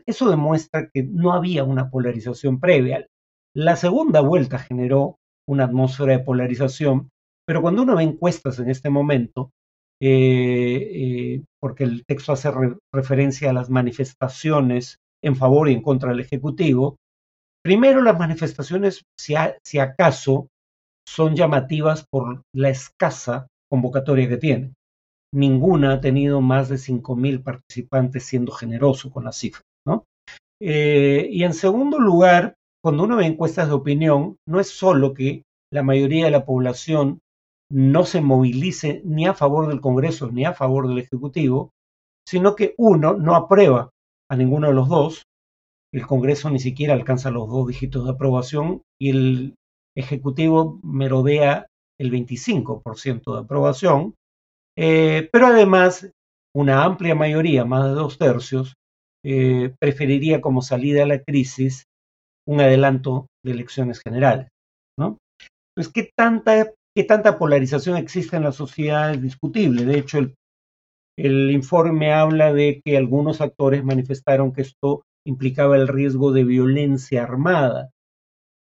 Eso 0.06 0.30
demuestra 0.30 0.90
que 0.94 1.04
no 1.04 1.34
había 1.34 1.64
una 1.64 1.90
polarización 1.90 2.60
previa. 2.60 3.06
La 3.56 3.76
segunda 3.76 4.22
vuelta 4.22 4.58
generó 4.58 5.18
una 5.48 5.66
atmósfera 5.66 6.18
de 6.18 6.24
polarización, 6.24 7.10
pero 7.46 7.62
cuando 7.62 7.84
uno 7.84 7.96
ve 7.96 8.04
encuestas 8.04 8.60
en 8.60 8.70
este 8.70 8.90
momento, 8.90 9.52
eh, 10.02 10.90
eh, 10.94 11.44
porque 11.62 11.84
el 11.84 12.06
texto 12.06 12.34
hace 12.34 12.52
referencia 12.94 13.50
a 13.50 13.54
las 13.54 13.70
manifestaciones 13.70 14.98
en 15.24 15.36
favor 15.36 15.70
y 15.70 15.74
en 15.74 15.82
contra 15.82 16.10
del 16.10 16.20
Ejecutivo, 16.20 16.98
primero 17.64 18.02
las 18.02 18.20
manifestaciones, 18.20 19.04
si, 19.18 19.80
acaso, 19.80 20.48
son 21.08 21.36
llamativas 21.36 22.06
por 22.10 22.42
la 22.54 22.70
escasa 22.70 23.48
convocatoria 23.70 24.28
que 24.28 24.38
tienen. 24.38 24.74
Ninguna 25.34 25.94
ha 25.94 26.02
tenido 26.02 26.42
más 26.42 26.70
de 26.70 26.76
5.000 26.76 27.44
participantes 27.44 28.24
siendo 28.24 28.52
generoso 28.52 29.10
con 29.10 29.24
la 29.24 29.32
cifra. 29.32 29.62
Eh, 30.66 31.28
y 31.30 31.44
en 31.44 31.54
segundo 31.54 32.00
lugar, 32.00 32.56
cuando 32.82 33.04
uno 33.04 33.18
ve 33.18 33.26
encuestas 33.26 33.68
de 33.68 33.74
opinión, 33.74 34.38
no 34.48 34.62
es 34.62 34.70
solo 34.70 35.14
que 35.14 35.44
la 35.70 35.84
mayoría 35.84 36.24
de 36.24 36.32
la 36.32 36.46
población 36.46 37.20
no 37.70 38.06
se 38.06 38.22
movilice 38.22 39.02
ni 39.04 39.26
a 39.26 39.34
favor 39.34 39.68
del 39.68 39.82
Congreso 39.82 40.32
ni 40.32 40.46
a 40.46 40.54
favor 40.54 40.88
del 40.88 41.00
Ejecutivo, 41.00 41.72
sino 42.26 42.56
que 42.56 42.76
uno 42.78 43.14
no 43.14 43.36
aprueba 43.36 43.90
a 44.32 44.38
ninguno 44.38 44.68
de 44.70 44.74
los 44.74 44.88
dos. 44.88 45.24
El 45.92 46.08
Congreso 46.08 46.50
ni 46.50 46.60
siquiera 46.60 46.94
alcanza 46.94 47.30
los 47.30 47.50
dos 47.50 47.68
dígitos 47.68 48.06
de 48.06 48.12
aprobación 48.12 48.84
y 48.98 49.10
el 49.10 49.56
Ejecutivo 49.98 50.80
merodea 50.82 51.68
el 52.00 52.10
25% 52.10 53.34
de 53.34 53.40
aprobación, 53.42 54.16
eh, 54.78 55.28
pero 55.30 55.48
además 55.48 56.10
una 56.56 56.86
amplia 56.86 57.16
mayoría, 57.16 57.66
más 57.66 57.84
de 57.84 57.92
dos 57.92 58.18
tercios, 58.18 58.76
eh, 59.26 59.74
preferiría 59.80 60.42
como 60.42 60.62
salida 60.62 61.04
a 61.04 61.08
la 61.08 61.24
crisis 61.24 61.86
un 62.46 62.60
adelanto 62.60 63.28
de 63.44 63.54
elecciones 63.54 64.02
generales. 64.02 64.50
¿no? 65.00 65.18
Pues, 65.76 65.90
¿qué 65.90 66.10
tanta, 66.16 66.72
¿qué 66.96 67.04
tanta 67.04 67.38
polarización 67.38 67.98
existe 67.98 68.36
en 68.36 68.44
la 68.44 68.52
sociedad? 68.52 69.14
Es 69.14 69.22
discutible. 69.22 69.86
De 69.86 69.98
hecho, 69.98 70.20
el, 70.20 71.52
informe 71.52 72.12
habla 72.12 72.54
de 72.54 72.82
que 72.84 72.98
algunos 72.98 73.40
actores 73.40 73.84
manifestaron 73.84 74.52
que 74.52 74.64
esto 74.64 75.04
implicaba 75.26 75.78
el 75.78 75.88
riesgo 75.88 76.32
de 76.32 76.44
violencia 76.44 77.24
armada 77.24 77.92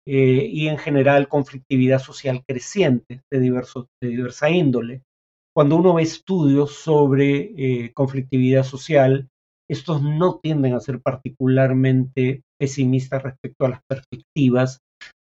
eh, 0.07 0.49
y 0.50 0.69
en 0.69 0.76
general 0.76 1.29
conflictividad 1.29 2.00
social 2.00 2.43
creciente 2.47 3.23
de 3.31 3.40
diversa 3.40 4.50
índole. 4.50 5.02
Cuando 5.55 5.76
uno 5.76 5.95
ve 5.95 6.02
estudios 6.02 6.75
sobre 6.75 7.52
eh, 7.57 7.93
conflictividad 7.95 8.64
social, 8.64 9.29
estos 9.71 10.03
no 10.03 10.41
tienden 10.43 10.75
a 10.75 10.81
ser 10.81 11.00
particularmente 11.00 12.43
pesimistas 12.59 13.23
respecto 13.23 13.67
a 13.67 13.69
las 13.69 13.81
perspectivas 13.89 14.81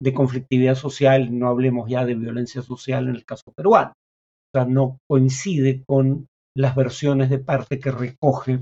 de 0.02 0.14
conflictividad 0.14 0.76
social, 0.76 1.38
no 1.38 1.48
hablemos 1.48 1.90
ya 1.90 2.06
de 2.06 2.14
violencia 2.14 2.62
social 2.62 3.08
en 3.08 3.16
el 3.16 3.26
caso 3.26 3.52
peruano. 3.56 3.94
O 3.94 4.58
sea, 4.58 4.66
no 4.66 5.00
coincide 5.10 5.84
con 5.88 6.28
las 6.56 6.76
versiones 6.76 7.30
de 7.30 7.40
parte 7.40 7.80
que 7.80 7.92
recoge 7.92 8.60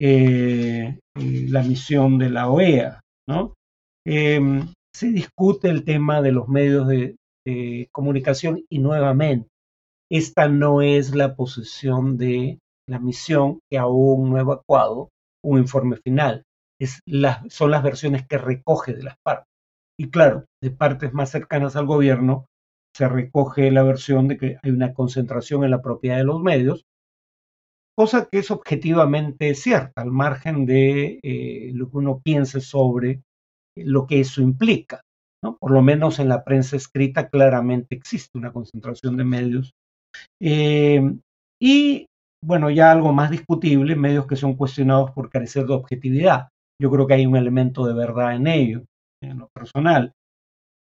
eh, 0.00 0.98
la 1.14 1.62
misión 1.62 2.18
de 2.18 2.30
la 2.30 2.50
OEA. 2.50 3.00
¿no? 3.26 3.54
Em, 4.06 4.72
se 4.94 5.08
discute 5.08 5.68
el 5.68 5.84
tema 5.84 6.20
de 6.22 6.32
los 6.32 6.48
medios 6.48 6.86
de, 6.86 7.16
comunicación 7.92 8.62
y 8.68 8.78
nuevamente, 8.78 9.48
esta 10.12 10.48
no 10.48 10.82
es 10.82 11.14
la 11.14 11.34
posición 11.34 12.18
de 12.18 12.58
la 12.88 12.98
misión 12.98 13.60
que 13.70 13.78
aún 13.78 14.30
no 14.30 14.36
ha 14.36 14.40
evacuado 14.40 15.10
un 15.44 15.58
informe 15.58 15.96
final. 15.96 16.44
Son 17.48 17.70
las 17.70 17.82
versiones 17.82 18.26
que 18.26 18.38
recoge 18.38 18.94
de 18.94 19.02
las 19.02 19.16
partes. 19.24 19.48
Y 20.00 20.10
claro, 20.10 20.44
de 20.62 20.70
partes 20.70 21.12
más 21.12 21.30
cercanas 21.30 21.76
al 21.76 21.86
gobierno 21.86 22.46
se 22.96 23.08
recoge 23.08 23.70
la 23.70 23.82
versión 23.82 24.28
de 24.28 24.38
que 24.38 24.56
hay 24.62 24.70
una 24.70 24.94
concentración 24.94 25.64
en 25.64 25.70
la 25.70 25.82
propiedad 25.82 26.18
de 26.18 26.24
los 26.24 26.40
medios, 26.40 26.84
cosa 27.96 28.28
que 28.30 28.38
es 28.38 28.50
objetivamente 28.50 29.54
cierta, 29.54 30.02
al 30.02 30.10
margen 30.10 30.66
de 30.66 31.18
eh, 31.22 31.72
lo 31.74 31.90
que 31.90 31.96
uno 31.96 32.20
piense 32.20 32.60
sobre 32.60 33.22
lo 33.76 34.06
que 34.06 34.20
eso 34.20 34.40
implica. 34.40 35.00
Por 35.40 35.70
lo 35.70 35.82
menos 35.82 36.18
en 36.18 36.28
la 36.28 36.44
prensa 36.44 36.76
escrita 36.76 37.28
claramente 37.28 37.94
existe 37.94 38.38
una 38.38 38.52
concentración 38.52 39.16
de 39.16 39.24
medios. 39.24 39.72
Eh, 40.40 41.00
y 41.60 42.07
bueno, 42.42 42.70
ya 42.70 42.92
algo 42.92 43.12
más 43.12 43.30
discutible, 43.30 43.96
medios 43.96 44.26
que 44.26 44.36
son 44.36 44.54
cuestionados 44.54 45.10
por 45.10 45.30
carecer 45.30 45.66
de 45.66 45.74
objetividad. 45.74 46.48
Yo 46.80 46.90
creo 46.90 47.06
que 47.06 47.14
hay 47.14 47.26
un 47.26 47.36
elemento 47.36 47.86
de 47.86 47.94
verdad 47.94 48.34
en 48.34 48.46
ello, 48.46 48.84
en 49.22 49.38
lo 49.38 49.48
personal. 49.48 50.12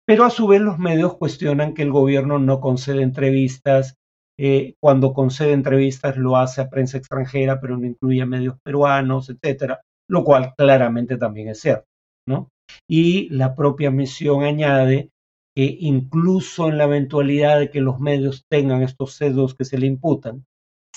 Pero 0.06 0.24
a 0.24 0.30
su 0.30 0.46
vez 0.46 0.60
los 0.60 0.78
medios 0.78 1.16
cuestionan 1.16 1.74
que 1.74 1.82
el 1.82 1.92
gobierno 1.92 2.38
no 2.38 2.60
concede 2.60 3.02
entrevistas. 3.02 3.94
Eh, 4.38 4.74
cuando 4.80 5.12
concede 5.12 5.52
entrevistas 5.52 6.16
lo 6.16 6.36
hace 6.36 6.60
a 6.60 6.70
prensa 6.70 6.98
extranjera, 6.98 7.60
pero 7.60 7.76
no 7.76 7.86
incluye 7.86 8.22
a 8.22 8.26
medios 8.26 8.56
peruanos, 8.62 9.30
etcétera, 9.30 9.80
lo 10.08 10.24
cual 10.24 10.54
claramente 10.56 11.16
también 11.16 11.48
es 11.48 11.60
cierto. 11.60 11.86
¿no? 12.26 12.50
Y 12.88 13.28
la 13.30 13.54
propia 13.54 13.90
misión 13.90 14.44
añade 14.44 15.10
que 15.56 15.76
incluso 15.80 16.68
en 16.68 16.78
la 16.78 16.84
eventualidad 16.84 17.58
de 17.58 17.70
que 17.70 17.80
los 17.80 17.98
medios 17.98 18.44
tengan 18.48 18.82
estos 18.82 19.14
sesgos 19.14 19.54
que 19.54 19.64
se 19.64 19.76
le 19.76 19.86
imputan, 19.86 20.44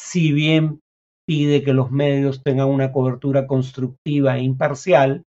si 0.01 0.33
bien 0.33 0.81
pide 1.27 1.63
que 1.63 1.73
los 1.73 1.91
medios 1.91 2.41
tengan 2.43 2.67
una 2.67 2.91
cobertura 2.91 3.45
constructiva 3.45 4.37
e 4.37 4.41
imparcial, 4.41 5.23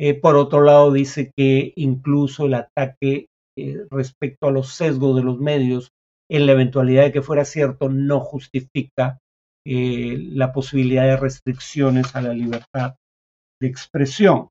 eh, 0.00 0.14
por 0.14 0.36
otro 0.36 0.62
lado 0.62 0.92
dice 0.92 1.32
que 1.36 1.72
incluso 1.76 2.46
el 2.46 2.54
ataque 2.54 3.26
eh, 3.58 3.84
respecto 3.90 4.46
a 4.46 4.52
los 4.52 4.74
sesgos 4.74 5.16
de 5.16 5.24
los 5.24 5.38
medios, 5.38 5.90
en 6.30 6.46
la 6.46 6.52
eventualidad 6.52 7.02
de 7.02 7.12
que 7.12 7.20
fuera 7.20 7.44
cierto, 7.44 7.88
no 7.88 8.20
justifica 8.20 9.18
eh, 9.66 10.16
la 10.18 10.52
posibilidad 10.52 11.04
de 11.04 11.16
restricciones 11.16 12.14
a 12.14 12.22
la 12.22 12.32
libertad 12.32 12.94
de 13.60 13.68
expresión. 13.68 14.48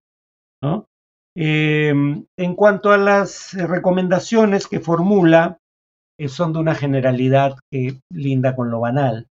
Em, 1.36 2.26
en 2.38 2.56
cuanto 2.56 2.92
a 2.92 2.98
las 2.98 3.54
recomendaciones 3.54 4.68
que 4.68 4.82
formula, 4.82 5.58
son 6.28 6.54
de 6.54 6.60
una 6.60 6.76
generalidad 6.76 7.56
que 7.72 8.00
linda 8.12 8.56
con 8.56 8.70
lo 8.70 8.82
banal. 8.82 9.28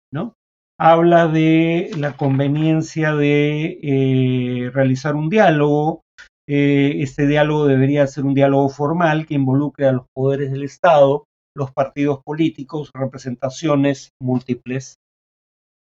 Habla 0.78 1.28
de 1.28 1.92
la 1.98 2.18
conveniencia 2.18 3.16
de 3.16 3.80
eh, 3.82 4.70
realizar 4.74 5.16
un 5.16 5.30
diálogo. 5.30 6.02
Eh, 6.50 6.98
este 7.02 7.28
diálogo 7.28 7.66
debería 7.66 8.06
ser 8.08 8.26
un 8.26 8.34
diálogo 8.34 8.68
formal 8.68 9.26
que 9.26 9.36
involucre 9.36 9.88
a 9.88 9.94
los 9.94 10.06
poderes 10.14 10.52
del 10.52 10.64
Estado, 10.64 11.24
los 11.56 11.72
partidos 11.72 12.22
políticos, 12.24 12.92
representaciones 12.94 14.10
múltiples 14.22 14.96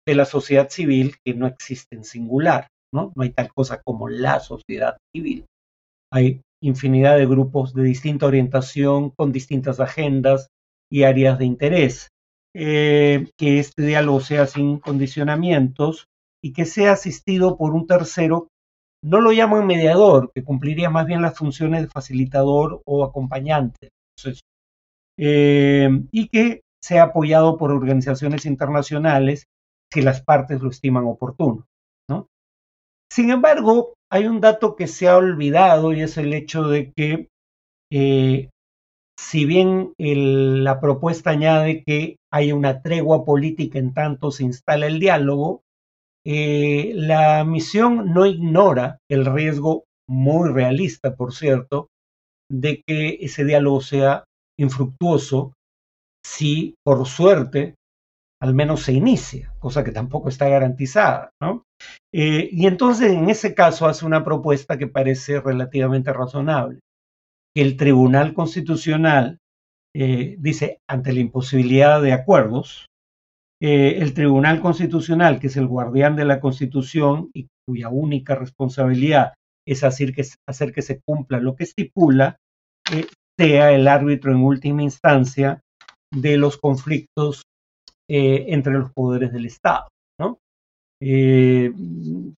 de 0.07 0.15
la 0.15 0.27
sociedad 0.27 0.69
civil 0.69 1.15
que 1.25 1.33
no 1.33 1.47
existen 1.47 2.05
singular, 2.05 2.69
¿no? 2.93 3.11
No 3.17 3.23
hay 3.23 3.31
tal 3.31 3.51
cosa 3.55 3.81
como 3.83 4.11
la 4.11 4.39
sociedad 4.41 4.99
civil. 5.17 5.47
Hay 6.13 6.43
infinidad 6.63 7.17
de 7.17 7.27
grupos 7.27 7.73
de 7.73 7.85
distinta 7.85 8.27
orientación, 8.27 9.11
con 9.17 9.33
distintas 9.33 9.81
agendas 9.81 10.49
y 10.93 11.05
áreas 11.05 11.39
de 11.39 11.47
interés. 11.47 12.09
Eh, 12.57 13.31
que 13.37 13.59
este 13.59 13.83
diálogo 13.83 14.21
sea 14.21 14.47
sin 14.47 14.79
condicionamientos 14.79 16.07
y 16.41 16.53
que 16.53 16.67
sea 16.67 16.93
asistido 16.93 17.57
por 17.57 17.75
un 17.75 17.89
tercero, 17.89 18.49
no 19.03 19.21
lo 19.21 19.33
llaman 19.33 19.67
mediador, 19.67 20.31
que 20.33 20.45
cumpliría 20.45 20.89
más 20.89 21.07
bien 21.07 21.21
las 21.21 21.37
funciones 21.37 21.83
de 21.83 21.89
facilitador 21.89 22.81
o 22.87 23.05
acompañante. 23.05 23.91
Eh, 25.19 25.89
y 26.13 26.29
que 26.29 26.63
sea 26.83 27.05
apoyado 27.05 27.57
por 27.57 27.71
organizaciones 27.71 28.47
internacionales 28.47 29.47
si 29.93 30.03
las 30.03 30.23
partes 30.23 30.61
lo 30.61 30.71
estiman 30.71 31.05
oportuno. 31.07 31.67
¿no? 32.09 32.29
Sin 33.11 33.31
embargo, 33.31 33.95
hay 34.11 34.27
un 34.27 34.41
dato 34.41 34.77
que 34.77 34.87
se 34.87 35.09
ha 35.09 35.17
olvidado 35.17 35.93
y 35.93 36.03
es 36.03 36.17
el 36.19 36.33
hecho 36.33 36.69
de 36.69 36.93
que 36.93 37.29
eh, 37.91 38.51
si 39.19 39.45
bien 39.45 39.93
la 39.99 40.81
propuesta 40.81 41.31
añade 41.31 41.83
que 41.85 42.17
hay 42.35 42.51
una 42.51 42.83
tregua 42.83 43.25
política 43.25 43.79
en 43.79 43.95
tanto 43.95 44.33
se 44.33 44.43
instala 44.43 44.89
el 44.89 44.99
diálogo, 44.99 45.63
eh, 46.27 46.91
la 46.97 47.45
misión 47.45 48.13
no 48.13 48.27
ignora 48.27 48.99
el 49.09 49.25
riesgo 49.25 49.85
muy 50.09 50.51
realista, 50.51 51.15
por 51.15 51.33
cierto, 51.33 51.91
de 52.51 52.83
que 52.85 53.19
ese 53.21 53.45
diálogo 53.45 53.81
sea 53.81 54.25
infructuoso 54.59 55.53
si, 56.27 56.75
por 56.85 57.07
suerte, 57.07 57.77
al 58.43 58.53
menos 58.53 58.83
se 58.83 58.95
inicia, 58.95 59.55
cosa 59.61 59.85
que 59.85 59.93
tampoco 59.93 60.29
está 60.29 60.49
garantizada. 60.49 61.31
¿no? 61.41 61.63
Eh, 62.13 62.49
y 62.51 62.67
entonces 62.67 63.13
en 63.13 63.31
ese 63.31 63.55
caso 63.55 63.87
hace 63.87 64.05
una 64.05 64.25
propuesta 64.25 64.77
que 64.77 64.89
parece 64.89 65.41
relativamente 65.41 66.13
razonable, 66.13 66.81
que 67.55 67.63
el 67.63 67.77
Tribunal 67.77 68.35
Constitucional 68.35 69.39
eh, 69.97 70.37
dice, 70.39 70.81
ante 70.89 71.13
la 71.13 71.21
imposibilidad 71.21 72.03
de 72.03 72.13
acuerdos, 72.13 72.87
eh, 73.63 73.99
el 73.99 74.13
Tribunal 74.15 74.61
Constitucional, 74.61 75.39
que 75.39 75.47
es 75.47 75.57
el 75.57 75.67
guardián 75.67 76.17
de 76.17 76.25
la 76.25 76.41
Constitución 76.41 77.31
y 77.33 77.49
cuya 77.67 77.89
única 77.89 78.35
responsabilidad 78.35 79.35
es 79.67 79.85
hacer 79.85 80.13
que, 80.13 80.25
hacer 80.47 80.73
que 80.73 80.83
se 80.83 81.01
cumpla 81.01 81.41
lo 81.41 81.55
que 81.55 81.65
estipula, 81.65 82.37
sea 83.39 83.73
el 83.73 83.89
árbitro 83.89 84.33
en 84.33 84.43
última 84.43 84.83
instancia 84.83 85.61
de 86.13 86.37
los 86.37 86.59
conflictos 86.59 87.45
entre 88.07 88.75
los 88.75 88.93
poderes 88.93 89.33
del 89.33 89.47
Estado. 89.47 89.89
¿no? 90.21 90.39
Eh, 91.01 91.73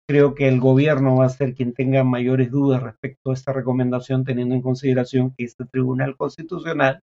creo 0.09 0.35
que 0.35 0.49
el 0.49 0.61
gobierno 0.61 1.17
va 1.17 1.27
a 1.27 1.31
ser 1.31 1.55
quien 1.55 1.73
tenga 1.73 2.05
mayores 2.05 2.51
dudas 2.51 2.83
respecto 2.83 3.31
a 3.31 3.35
esta 3.35 3.53
recomendación, 3.53 4.25
teniendo 4.25 4.55
en 4.55 4.63
consideración 4.63 5.33
que 5.37 5.45
este 5.45 5.65
Tribunal 5.67 6.17
Constitucional 6.17 7.01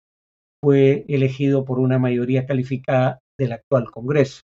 fue 0.62 1.04
elegido 1.08 1.64
por 1.64 1.78
una 1.78 1.98
mayoría 1.98 2.46
calificada 2.46 3.20
del 3.38 3.52
actual 3.52 3.90
Congreso, 3.90 4.42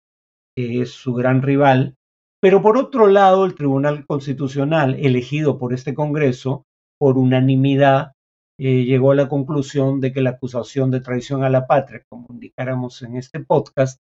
que 0.57 0.83
es 0.83 0.90
su 0.90 1.14
gran 1.14 1.42
rival. 1.42 1.94
Pero 2.40 2.62
por 2.62 2.79
otro 2.79 3.09
lado, 3.09 3.44
el 3.44 3.55
Tribunal 3.55 4.07
Constitucional, 4.07 4.97
elegido 4.99 5.59
por 5.59 5.73
este 5.73 5.94
Congreso, 5.94 6.64
por 6.99 7.18
unanimidad, 7.18 8.12
eh, 8.61 8.85
llegó 8.85 9.12
a 9.12 9.16
la 9.16 9.29
conclusión 9.29 10.01
de 10.01 10.12
que 10.12 10.21
la 10.21 10.31
acusación 10.31 10.90
de 10.90 11.01
traición 11.01 11.44
a 11.44 11.51
la 11.51 11.66
patria, 11.66 12.03
como 12.09 12.27
indicáramos 12.31 13.03
en 13.03 13.16
este 13.16 13.40
podcast, 13.40 13.99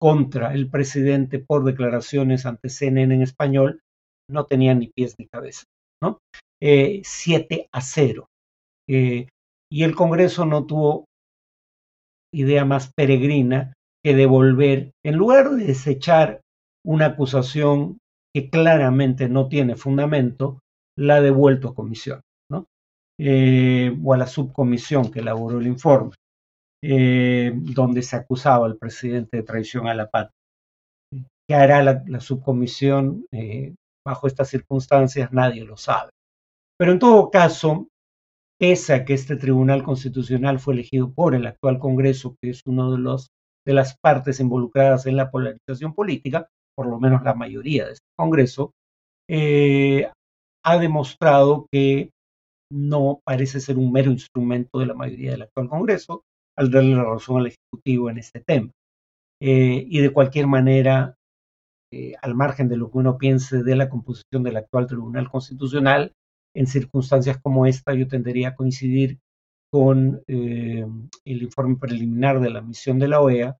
contra 0.00 0.54
el 0.54 0.70
presidente 0.70 1.38
por 1.38 1.64
declaraciones 1.64 2.46
ante 2.46 2.68
CNN 2.68 3.14
en 3.14 3.22
español 3.22 3.80
no 4.30 4.44
tenía 4.44 4.74
ni 4.74 4.88
pies 4.88 5.16
ni 5.18 5.26
cabeza. 5.26 5.64
¿no? 6.02 6.18
7 6.60 7.68
a 7.72 7.80
0. 7.80 8.26
y 8.88 9.82
el 9.82 9.94
Congreso 9.94 10.46
no 10.46 10.64
tuvo 10.64 11.07
idea 12.32 12.64
más 12.64 12.92
peregrina 12.94 13.74
que 14.04 14.14
devolver, 14.14 14.92
en 15.04 15.16
lugar 15.16 15.50
de 15.50 15.66
desechar 15.66 16.40
una 16.84 17.06
acusación 17.06 17.98
que 18.34 18.50
claramente 18.50 19.28
no 19.28 19.48
tiene 19.48 19.74
fundamento, 19.74 20.60
la 20.96 21.16
ha 21.16 21.20
devuelto 21.20 21.68
a 21.68 21.74
comisión, 21.74 22.20
¿no? 22.50 22.66
Eh, 23.20 23.96
o 24.02 24.14
a 24.14 24.16
la 24.16 24.26
subcomisión 24.26 25.10
que 25.10 25.20
elaboró 25.20 25.58
el 25.58 25.66
informe, 25.66 26.14
eh, 26.82 27.52
donde 27.54 28.02
se 28.02 28.16
acusaba 28.16 28.66
al 28.66 28.76
presidente 28.76 29.38
de 29.38 29.42
traición 29.42 29.86
a 29.86 29.94
la 29.94 30.08
patria. 30.08 30.32
¿Qué 31.48 31.54
hará 31.54 31.82
la, 31.82 32.20
subcomisión 32.20 33.24
eh, 33.32 33.74
bajo 34.06 34.26
estas 34.26 34.48
circunstancias? 34.48 35.32
Nadie 35.32 35.64
lo 35.64 35.76
sabe. 35.76 36.10
Pero 36.78 36.92
en 36.92 36.98
todo 36.98 37.30
caso, 37.30 37.88
pese 38.58 38.94
a 38.94 39.04
que 39.04 39.14
este 39.14 39.36
Tribunal 39.36 39.82
Constitucional 39.82 40.58
fue 40.58 40.74
elegido 40.74 41.12
por 41.12 41.34
el 41.34 41.46
actual 41.46 41.78
Congreso, 41.78 42.36
que 42.42 42.50
es 42.50 42.62
uno 42.66 42.96
de, 42.96 43.22
de 43.66 43.72
las 43.72 43.96
partes 43.98 44.40
involucradas 44.40 45.06
en 45.06 45.16
la 45.16 45.30
polarización 45.30 45.94
política, 45.94 46.48
por 46.76 46.86
lo 46.86 46.98
menos 46.98 47.22
la 47.22 47.34
mayoría 47.34 47.86
de 47.86 47.92
este 47.92 48.06
Congreso, 48.16 48.72
eh, 49.28 50.10
ha 50.64 50.78
demostrado 50.78 51.66
que 51.72 52.10
no 52.70 53.20
parece 53.24 53.60
ser 53.60 53.78
un 53.78 53.92
mero 53.92 54.10
instrumento 54.10 54.78
de 54.78 54.86
la 54.86 54.94
mayoría 54.94 55.32
del 55.32 55.42
actual 55.42 55.68
Congreso 55.68 56.22
al 56.56 56.70
darle 56.70 56.96
la 56.96 57.04
razón 57.04 57.38
al 57.38 57.46
Ejecutivo 57.46 58.10
en 58.10 58.18
este 58.18 58.40
tema. 58.40 58.70
Eh, 59.40 59.86
y 59.88 60.00
de 60.00 60.10
cualquier 60.10 60.48
manera, 60.48 61.14
eh, 61.92 62.14
al 62.20 62.34
margen 62.34 62.68
de 62.68 62.76
lo 62.76 62.90
que 62.90 62.98
uno 62.98 63.16
piense 63.16 63.62
de 63.62 63.76
la 63.76 63.88
composición 63.88 64.42
del 64.42 64.56
actual 64.56 64.86
Tribunal 64.86 65.30
Constitucional, 65.30 66.12
en 66.58 66.66
circunstancias 66.66 67.38
como 67.40 67.66
esta 67.66 67.94
yo 67.94 68.08
tendría 68.08 68.48
a 68.48 68.54
coincidir 68.56 69.20
con 69.70 70.22
eh, 70.26 70.84
el 71.24 71.42
informe 71.42 71.76
preliminar 71.76 72.40
de 72.40 72.50
la 72.50 72.62
misión 72.62 72.98
de 72.98 73.06
la 73.06 73.20
OEA 73.20 73.56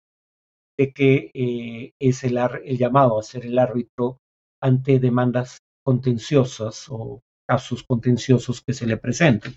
de 0.76 0.92
que 0.92 1.30
eh, 1.32 1.92
es 2.00 2.24
el, 2.24 2.38
el 2.64 2.76
llamado 2.76 3.18
a 3.18 3.22
ser 3.22 3.46
el 3.46 3.58
árbitro 3.58 4.18
ante 4.60 4.98
demandas 4.98 5.58
contenciosas 5.84 6.86
o 6.88 7.20
casos 7.48 7.84
contenciosos 7.84 8.62
que 8.66 8.74
se 8.74 8.86
le 8.86 8.96
presenten. 8.96 9.54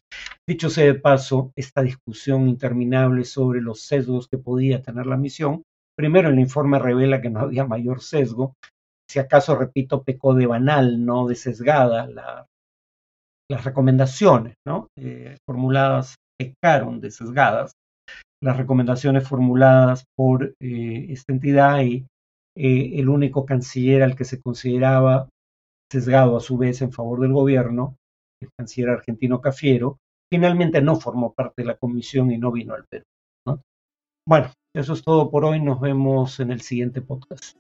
Dicho 0.48 0.70
sea 0.70 0.86
de 0.86 0.96
paso, 0.96 1.52
esta 1.56 1.82
discusión 1.82 2.48
interminable 2.48 3.26
sobre 3.26 3.60
los 3.60 3.82
sesgos 3.82 4.28
que 4.28 4.38
podía 4.38 4.84
tener 4.84 5.08
la 5.08 5.18
misión, 5.18 5.64
primero 5.98 6.30
el 6.30 6.40
informe 6.40 6.78
revela 6.78 7.22
que 7.22 7.32
no 7.32 7.40
había 7.40 7.66
mayor 7.66 8.02
sesgo, 8.02 8.56
si 9.10 9.20
acaso, 9.20 9.56
repito, 9.56 10.04
pecó 10.04 10.34
de 10.36 10.46
banal, 10.46 11.04
no 11.04 11.28
de 11.28 11.36
sesgada 11.36 12.08
la 12.08 12.48
las 13.52 13.66
recomendaciones 13.66 14.56
¿no? 14.66 14.88
Eh, 14.98 15.38
formuladas 15.46 16.16
pecaron 16.40 17.02
de 17.02 17.12
sesgadas, 17.12 17.74
las 18.42 18.58
recomendaciones 18.58 19.28
formuladas 19.28 20.06
por 20.16 20.56
eh, 20.62 21.06
esta 21.10 21.34
entidad 21.34 21.82
y 21.82 22.06
eh, 22.58 22.94
el 22.96 23.10
único 23.10 23.46
canciller 23.46 24.04
al 24.04 24.16
que 24.16 24.24
se 24.24 24.42
consideraba 24.42 25.28
sesgado 25.92 26.38
a 26.38 26.40
su 26.40 26.58
vez 26.58 26.82
en 26.82 26.94
favor 26.94 27.20
del 27.20 27.34
gobierno, 27.34 27.98
el 28.42 28.50
canciller 28.58 28.92
argentino 28.92 29.42
Cafiero, 29.42 29.98
finalmente 30.32 30.82
no 30.82 30.96
formó 30.96 31.34
parte 31.34 31.62
de 31.62 31.66
la 31.66 31.76
comisión 31.76 32.32
y 32.32 32.38
no 32.38 32.52
vino 32.54 32.74
al 32.74 32.86
Perú. 32.90 33.04
¿no? 33.46 33.62
Bueno, 34.26 34.48
eso 34.74 34.94
es 34.94 35.04
todo 35.04 35.30
por 35.30 35.44
hoy. 35.44 35.60
Nos 35.60 35.82
vemos 35.82 36.40
en 36.40 36.52
el 36.52 36.62
siguiente 36.62 37.02
podcast. 37.02 37.58